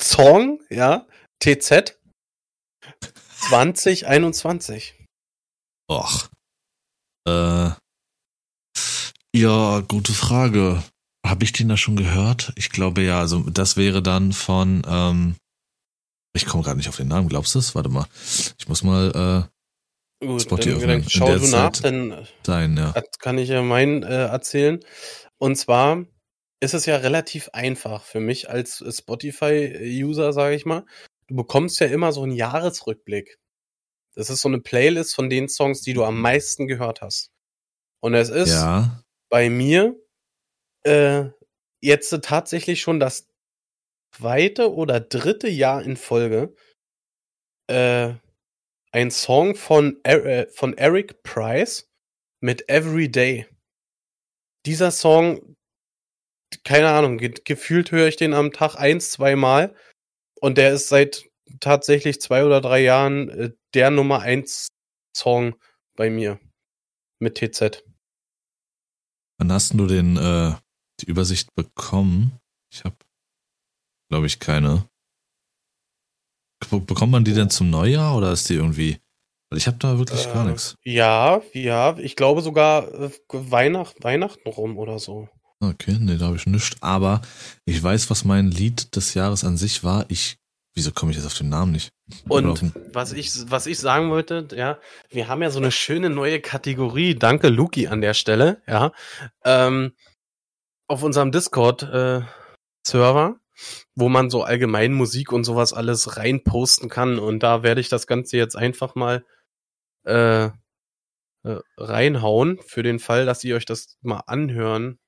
[0.00, 1.06] Song, ja,
[1.40, 1.98] TZ
[3.48, 4.94] 2021.
[5.88, 6.28] Och.
[7.26, 7.70] Äh.
[9.34, 10.82] Ja, gute Frage.
[11.26, 12.52] Habe ich den da schon gehört?
[12.56, 13.18] Ich glaube ja.
[13.20, 14.82] Also das wäre dann von.
[14.86, 15.36] Ähm,
[16.34, 17.28] ich komme gerade nicht auf den Namen.
[17.28, 17.74] Glaubst du es?
[17.74, 18.06] Warte mal.
[18.58, 19.48] Ich muss mal
[20.20, 22.92] Gut, Spotty dann, dann schau du nach, dann äh, sein, ja.
[22.92, 24.80] Das kann ich ja meinen äh, erzählen.
[25.38, 26.04] Und zwar
[26.60, 30.84] ist es ja relativ einfach für mich als äh, Spotify-User, sage ich mal.
[31.28, 33.38] Du bekommst ja immer so einen Jahresrückblick.
[34.18, 37.30] Das ist so eine Playlist von den Songs, die du am meisten gehört hast.
[38.02, 39.04] Und es ist Ja.
[39.30, 39.94] bei mir
[40.84, 41.26] äh,
[41.80, 43.28] jetzt tatsächlich schon das
[44.16, 46.54] zweite oder dritte Jahr in Folge
[47.68, 48.14] äh,
[48.90, 51.88] ein Song von, Er- äh, von Eric Price
[52.40, 53.46] mit Everyday.
[54.66, 55.54] Dieser Song,
[56.64, 59.76] keine Ahnung, ge gefühlt höre ich den am Tag eins, zwei Mal
[60.40, 61.24] und der ist seit
[61.60, 64.68] tatsächlich zwei oder drei Jahren äh, der Nummer eins
[65.16, 65.54] Song
[65.96, 66.38] bei mir
[67.20, 67.82] mit TZ.
[69.40, 70.54] Wann hast du den, äh,
[71.00, 72.38] die Übersicht bekommen?
[72.72, 72.96] Ich habe,
[74.10, 74.88] glaube ich, keine.
[76.70, 78.98] Be- Bekommt man die denn zum Neujahr oder ist die irgendwie?
[79.50, 80.74] Weil ich habe da wirklich gar Äh, nichts.
[80.84, 85.28] Ja, ja, ich glaube sogar äh, Weihnacht, Weihnachten rum oder so.
[85.60, 86.76] Okay, nee, da habe ich nichts.
[86.82, 87.22] Aber
[87.64, 90.04] ich weiß, was mein Lied des Jahres an sich war.
[90.08, 90.38] Ich,
[90.78, 91.90] wieso komme ich jetzt auf den Namen nicht?
[92.28, 94.78] Und was ich, was ich sagen wollte, ja,
[95.10, 97.16] wir haben ja so eine schöne neue Kategorie.
[97.16, 98.92] Danke, Luki, an der Stelle, ja.
[99.44, 99.92] Ähm,
[100.86, 103.36] auf unserem Discord-Server,
[103.96, 107.18] wo man so allgemein Musik und sowas alles reinposten kann.
[107.18, 109.26] Und da werde ich das Ganze jetzt einfach mal
[110.06, 110.50] äh, äh,
[111.76, 112.60] reinhauen.
[112.64, 115.00] Für den Fall, dass ihr euch das mal anhören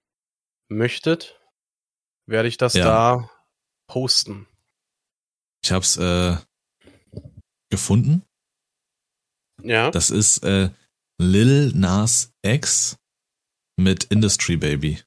[0.68, 1.40] möchtet,
[2.26, 2.84] werde ich das Ja.
[2.84, 3.30] da
[3.86, 4.48] posten.
[5.62, 6.36] Ich habe es äh,
[7.70, 8.22] gefunden.
[9.62, 9.90] Ja.
[9.90, 10.70] Das ist äh,
[11.18, 12.96] Lil Nas X
[13.76, 15.00] mit Industry Baby.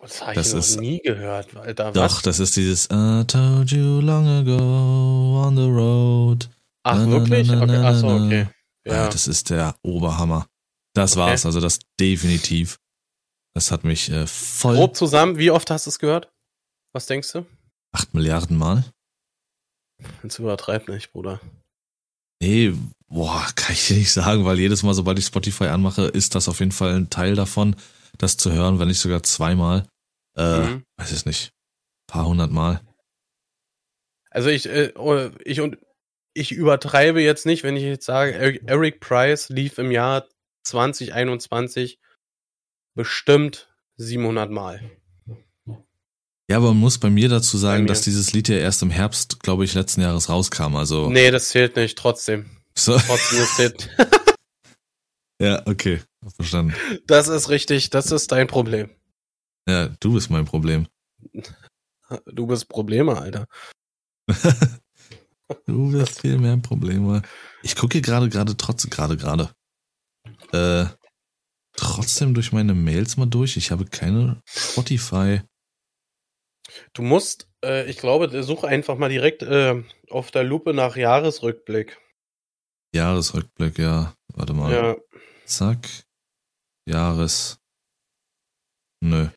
[0.00, 1.92] Das habe ich Das noch ist- nie gehört, Alter.
[1.92, 2.22] Doch, Was?
[2.22, 6.48] das ist dieses I told you long ago on the road.
[6.82, 7.46] Ach, na, wirklich?
[7.48, 7.66] na, Okay.
[7.78, 8.26] na, Ach so, na.
[8.26, 8.48] okay.
[8.84, 8.94] Ja.
[8.94, 9.08] Ja.
[9.08, 10.48] das ist der Oberhammer.
[10.94, 11.20] Das Okay.
[11.20, 12.78] war's, also das definitiv.
[13.54, 16.32] Das hat mich äh, voll Grob zusammen, wie oft hast du es gehört?
[16.92, 17.46] Was denkst du?
[17.92, 18.84] acht Milliarden Mal.
[20.22, 21.40] Jetzt übertreib nicht, Bruder.
[22.40, 22.74] Nee,
[23.08, 26.48] boah, kann ich dir nicht sagen, weil jedes Mal, sobald ich Spotify anmache, ist das
[26.48, 27.76] auf jeden Fall ein Teil davon,
[28.18, 29.86] das zu hören, wenn nicht sogar zweimal.
[30.36, 30.84] Äh, Mhm.
[30.96, 31.52] weiß ich nicht.
[32.06, 32.80] Paar hundert Mal.
[34.30, 35.78] Also ich, äh, oh, ich und
[36.34, 40.26] ich übertreibe jetzt nicht, wenn ich jetzt sage, Eric Eric Price lief im Jahr
[40.64, 41.98] 2021
[42.94, 44.90] bestimmt 700 Mal.
[46.50, 47.88] Ja, aber man muss bei mir dazu sagen, mir.
[47.88, 50.76] dass dieses Lied ja erst im Herbst, glaube ich, letzten Jahres rauskam.
[50.76, 51.08] Also.
[51.10, 52.50] Nee, das zählt nicht, trotzdem.
[52.76, 52.98] So.
[52.98, 53.90] Trotzdem, das zählt.
[55.40, 56.00] Ja, okay.
[56.36, 56.72] Verstanden.
[57.08, 58.90] Das ist richtig, das ist dein Problem.
[59.68, 60.86] Ja, du bist mein Problem.
[62.26, 63.46] Du bist Probleme, Alter.
[65.66, 67.22] Du wirst viel mehr Probleme.
[67.62, 69.50] Ich gucke hier gerade, gerade, trotz, gerade, gerade.
[70.52, 70.86] Äh,
[71.74, 73.56] trotzdem durch meine Mails mal durch.
[73.56, 75.40] Ich habe keine Spotify.
[76.92, 81.98] Du musst, äh, ich glaube, such einfach mal direkt äh, auf der Lupe nach Jahresrückblick.
[82.94, 84.14] Jahresrückblick, ja.
[84.34, 84.72] Warte mal.
[84.72, 84.96] Ja.
[85.46, 85.88] Zack.
[86.86, 87.60] Jahres.
[89.00, 89.28] Nö.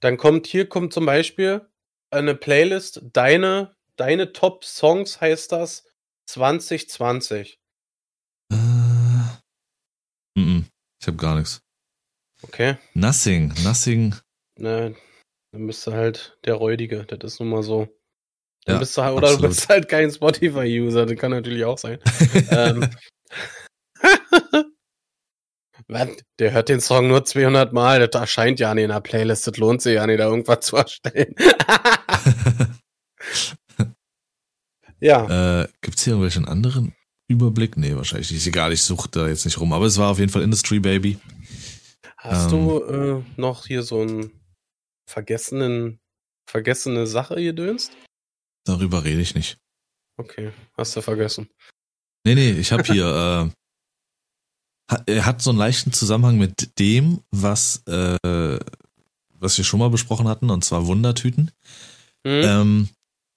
[0.00, 1.68] Dann kommt hier kommt zum Beispiel
[2.10, 5.86] eine Playlist, deine, deine Top-Songs heißt das
[6.26, 7.60] 2020.
[8.50, 9.38] Äh, m
[10.36, 10.64] -m,
[11.00, 11.60] ich habe gar nichts.
[12.42, 12.76] Okay.
[12.94, 14.14] Nothing, nothing.
[14.56, 14.94] Ne,
[15.52, 17.04] dann bist du halt der Räudige.
[17.04, 17.88] Das ist nun mal so.
[18.64, 19.44] Dann Ja, bist du halt, oder absolut.
[19.44, 21.06] du bist halt kein Spotify-User.
[21.06, 21.98] Das kann natürlich auch sein.
[22.50, 22.88] ähm.
[26.38, 28.06] Der hört den Song nur 200 Mal.
[28.06, 29.46] Das erscheint ja nicht in der Playlist.
[29.46, 31.34] Das lohnt sich ja nicht, da irgendwas zu erstellen.
[35.00, 35.62] ja.
[35.62, 36.94] äh, gibt's hier irgendwelchen anderen
[37.26, 37.78] Überblick?
[37.78, 38.40] Nee, wahrscheinlich nicht.
[38.40, 39.72] Ist egal, ich suche da jetzt nicht rum.
[39.72, 41.18] Aber es war auf jeden Fall Industry Baby.
[42.18, 42.66] Hast ähm.
[42.66, 44.30] du äh, noch hier so einen
[45.08, 46.00] vergessenen,
[46.48, 47.92] vergessene Sache gedönst?
[48.64, 49.58] Darüber rede ich nicht.
[50.16, 51.48] Okay, hast du vergessen.
[52.24, 53.52] Nee, nee, ich habe hier,
[54.88, 58.58] äh, hat, er hat so einen leichten Zusammenhang mit dem, was, äh,
[59.30, 61.50] was wir schon mal besprochen hatten, und zwar Wundertüten.
[62.26, 62.42] Hm?
[62.44, 62.88] Ähm,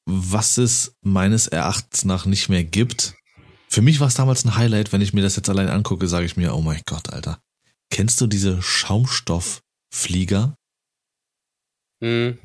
[0.05, 3.15] was es meines Erachtens nach nicht mehr gibt.
[3.69, 6.25] Für mich war es damals ein Highlight, wenn ich mir das jetzt allein angucke, sage
[6.25, 7.39] ich mir, oh mein Gott, Alter.
[7.89, 10.55] Kennst du diese Schaumstoffflieger?
[12.03, 12.37] Hm.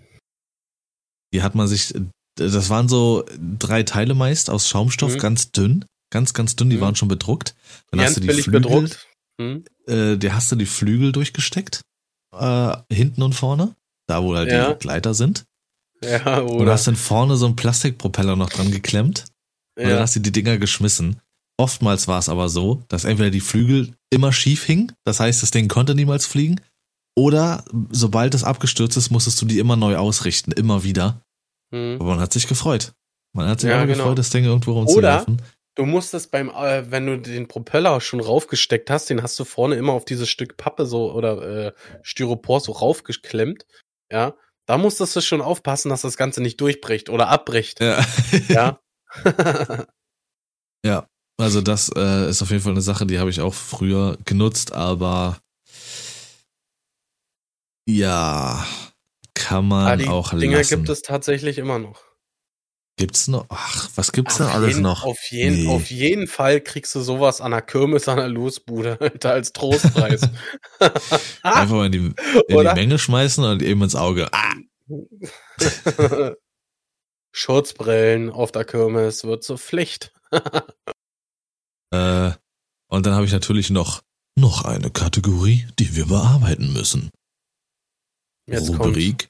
[1.34, 1.94] Die hat man sich,
[2.36, 3.24] das waren so
[3.58, 5.18] drei Teile meist aus Schaumstoff, Mhm.
[5.18, 6.80] ganz dünn, ganz, ganz dünn, die Mhm.
[6.82, 7.54] waren schon bedruckt.
[7.90, 9.06] Dann Ganz hast du die Flügel, bedruckt.
[9.40, 9.64] Hm?
[9.86, 11.82] äh, der hast du die Flügel durchgesteckt,
[12.34, 13.74] äh, hinten und vorne,
[14.06, 14.72] da wo halt Ja.
[14.72, 15.44] die Gleiter sind.
[16.02, 16.72] Ja, Und oder?
[16.72, 19.24] hast dann vorne so einen Plastikpropeller noch dran geklemmt.
[19.78, 20.00] Und dann ja.
[20.00, 21.20] hast du die Dinger geschmissen.
[21.58, 25.50] Oftmals war es aber so, dass entweder die Flügel immer schief hingen, das heißt, das
[25.50, 26.60] Ding konnte niemals fliegen,
[27.16, 31.22] oder sobald es abgestürzt ist, musstest du die immer neu ausrichten, immer wieder.
[31.72, 31.96] Hm.
[32.00, 32.92] Aber man hat sich gefreut.
[33.34, 33.98] Man hat sich Ja, immer genau.
[34.04, 35.42] gefreut, das Ding irgendwo Oder- rumzuwerfen.
[35.78, 39.74] Du musstest beim, äh, wenn du den Propeller schon raufgesteckt hast, den hast du vorne
[39.74, 43.66] immer auf dieses Stück Pappe so oder äh, Styropor so raufgeklemmt.
[44.10, 44.34] Ja,
[44.66, 47.80] da musstest du schon aufpassen, dass das Ganze nicht durchbricht oder abbricht.
[47.80, 48.02] Ja.
[48.48, 48.80] Ja.
[50.84, 51.06] ja.
[51.38, 54.72] Also das äh, ist auf jeden Fall eine Sache, die habe ich auch früher genutzt,
[54.72, 55.36] aber
[57.88, 58.66] ja,
[59.34, 60.76] kann man Aber die auch Dinger lassen.
[60.76, 62.02] gibt es tatsächlich immer noch.
[62.98, 63.44] Gibt's noch?
[63.50, 65.04] Ach, was gibt's denn alles jeden, noch?
[65.04, 65.68] Auf jeden, Nee.
[65.68, 70.22] auf jeden Fall kriegst du sowas an der Kirmes, an der Losbude, Alter, als Trostpreis.
[71.42, 72.14] Einfach mal in die, in
[72.48, 74.28] die Menge schmeißen und eben ins Auge.
[74.32, 74.54] Ah,
[77.32, 80.12] Schutzbrillen auf der Kirmes wird zur Pflicht.
[81.90, 82.30] äh,
[82.88, 84.02] und dann habe ich natürlich noch
[84.38, 87.10] noch eine Kategorie, die wir bearbeiten müssen.
[88.46, 88.80] Jetzt kommt.
[88.80, 89.28] Rubrik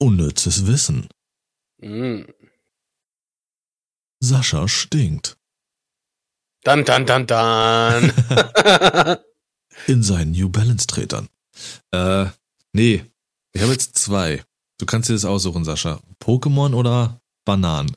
[0.00, 1.08] Unnützes Wissen.
[1.80, 2.22] Mm.
[4.20, 5.36] Sascha stinkt.
[6.62, 8.10] Dann, dann, dann, dann.
[9.86, 11.28] In seinen New Balance Tretern.
[11.90, 12.26] Äh,
[12.72, 13.04] nee.
[13.52, 14.42] Ich habe jetzt zwei.
[14.78, 16.00] Du kannst dir das aussuchen, Sascha.
[16.22, 17.94] Pokémon oder Bananen?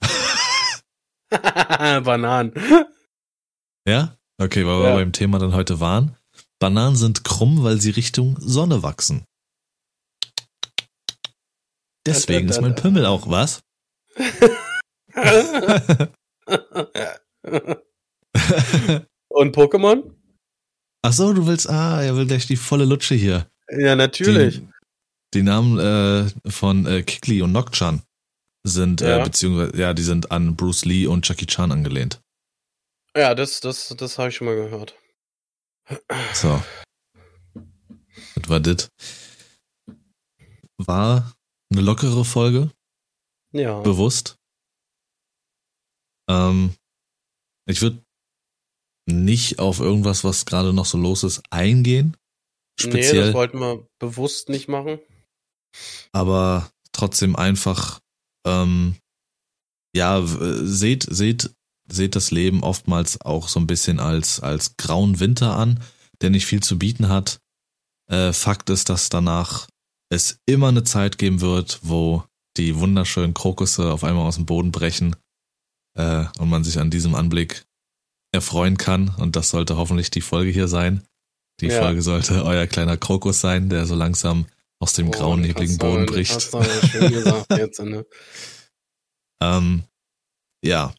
[1.30, 2.54] Bananen.
[3.88, 4.18] Ja?
[4.38, 4.90] Okay, weil Ja.
[4.90, 6.16] wir beim Thema dann heute waren.
[6.60, 9.24] Bananen sind krumm, weil sie Richtung Sonne wachsen.
[12.08, 13.62] Deswegen ist mein Pimmel auch was?
[19.30, 20.16] Und Pokémon?
[21.04, 23.48] Ach so, du willst, ah, er will gleich die volle Lutsche hier.
[23.70, 24.60] Ja, natürlich.
[24.60, 24.70] Die,
[25.36, 28.02] die Namen äh, von äh, Kikli und Nokchan
[28.64, 29.24] sind, äh, Ja.
[29.24, 32.22] beziehungsweise, ja, die sind an Bruce Lee und Jackie Chan angelehnt.
[33.16, 34.96] Ja, das, das, das habe ich schon mal gehört.
[36.34, 36.62] So.
[38.36, 38.90] Das war das.
[40.78, 41.34] War
[41.72, 42.72] eine lockere Folge,
[43.54, 43.82] Ja.
[43.82, 44.38] bewusst.
[46.30, 46.74] Ähm,
[47.66, 48.04] ich würde
[49.10, 52.16] nicht auf irgendwas, was gerade noch so los ist, eingehen.
[52.80, 55.00] Nee, Speziell, das wollten wir bewusst nicht machen.
[56.12, 58.00] aber trotzdem einfach,
[58.46, 58.96] ähm,
[59.96, 61.52] ja, seht, seht,
[61.90, 65.82] seht das Leben oftmals auch so ein bisschen als, als grauen Winter an,
[66.22, 67.40] der nicht viel zu bieten hat.
[68.10, 69.68] Äh, Fakt ist, dass danach
[70.10, 72.24] es immer eine Zeit geben wird, wo
[72.58, 75.16] die wunderschönen Krokusse auf einmal aus dem Boden brechen
[75.98, 77.66] äh, und man sich an diesem Anblick
[78.34, 79.10] erfreuen kann.
[79.18, 81.04] Und das sollte hoffentlich die Folge hier sein.
[81.62, 81.82] Die Ja.
[81.82, 84.46] Folge sollte euer kleiner Krokus sein, der so langsam
[84.80, 86.36] aus dem Oh, grauen, nebligen Boden bricht.
[86.36, 88.06] Hast du aber schön gesagt jetzt, ne?
[89.42, 89.84] Ähm,
[90.64, 90.94] ja,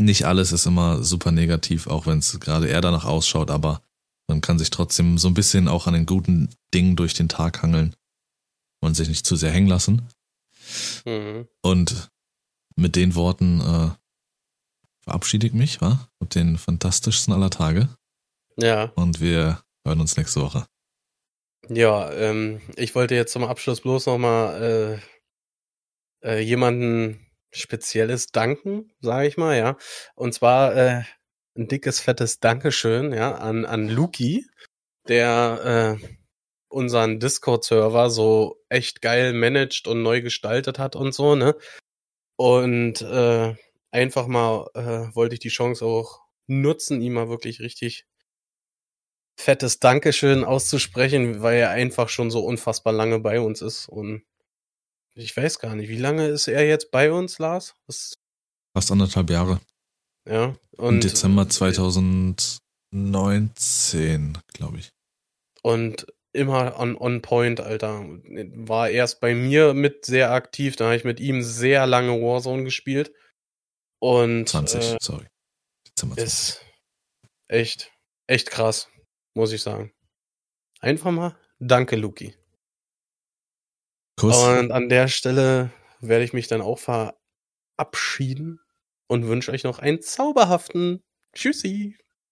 [0.00, 3.82] nicht alles ist immer super negativ, auch wenn es gerade eher danach ausschaut, aber
[4.28, 7.62] man kann sich trotzdem so ein bisschen auch an den guten Dingen durch den Tag
[7.62, 7.94] hangeln
[8.84, 10.08] und sich nicht zu sehr hängen lassen.
[11.04, 11.48] Mhm.
[11.62, 12.10] Und
[12.76, 13.90] mit den Worten äh,
[15.00, 16.08] verabschiede ich mich, wa?
[16.20, 17.88] Mit den fantastischsten aller Tage
[18.56, 20.66] Ja, und wir hören uns nächste Woche.
[21.68, 25.00] ja, ähm, ich wollte jetzt zum Abschluss bloß nochmal
[26.22, 27.20] äh, äh, jemanden
[27.52, 29.76] Spezielles danken, sage ich mal, ja.
[30.16, 31.02] Und zwar äh,
[31.56, 34.46] ein dickes, fettes Dankeschön, ja, an, an Luki.
[35.08, 36.06] der äh,
[36.74, 41.56] unseren Discord-Server so echt geil managt und neu gestaltet hat und so, ne?
[42.36, 43.54] Und äh,
[43.90, 48.06] einfach mal äh, wollte ich die Chance auch nutzen, ihm mal wirklich richtig
[49.38, 53.88] fettes Dankeschön auszusprechen, weil er einfach schon so unfassbar lange bei uns ist.
[53.88, 54.22] Und
[55.14, 57.74] ich weiß gar nicht, wie lange ist er jetzt bei uns, Lars?
[57.86, 58.14] Das
[58.76, 59.60] Fast anderthalb Jahre.
[60.28, 60.56] Ja.
[60.76, 64.90] Und Im Dezember 2019, glaube ich.
[65.62, 68.04] Und immer on, on point, Alter.
[68.04, 72.64] War erst bei mir mit sehr aktiv, da habe ich mit ihm sehr lange Warzone
[72.64, 73.12] gespielt.
[74.00, 75.26] Und 20, äh, sorry.
[75.86, 76.24] Dezember 20.
[76.24, 76.66] Ist
[77.48, 77.92] echt,
[78.26, 78.88] echt krass,
[79.34, 79.92] muss ich sagen.
[80.80, 82.34] Einfach mal danke, Luki.
[84.18, 84.36] Kuss.
[84.36, 88.60] Und an der Stelle werde ich mich dann auch verabschieden
[89.08, 91.02] und wünsche euch noch einen zauberhaften
[91.34, 91.96] Tschüssi.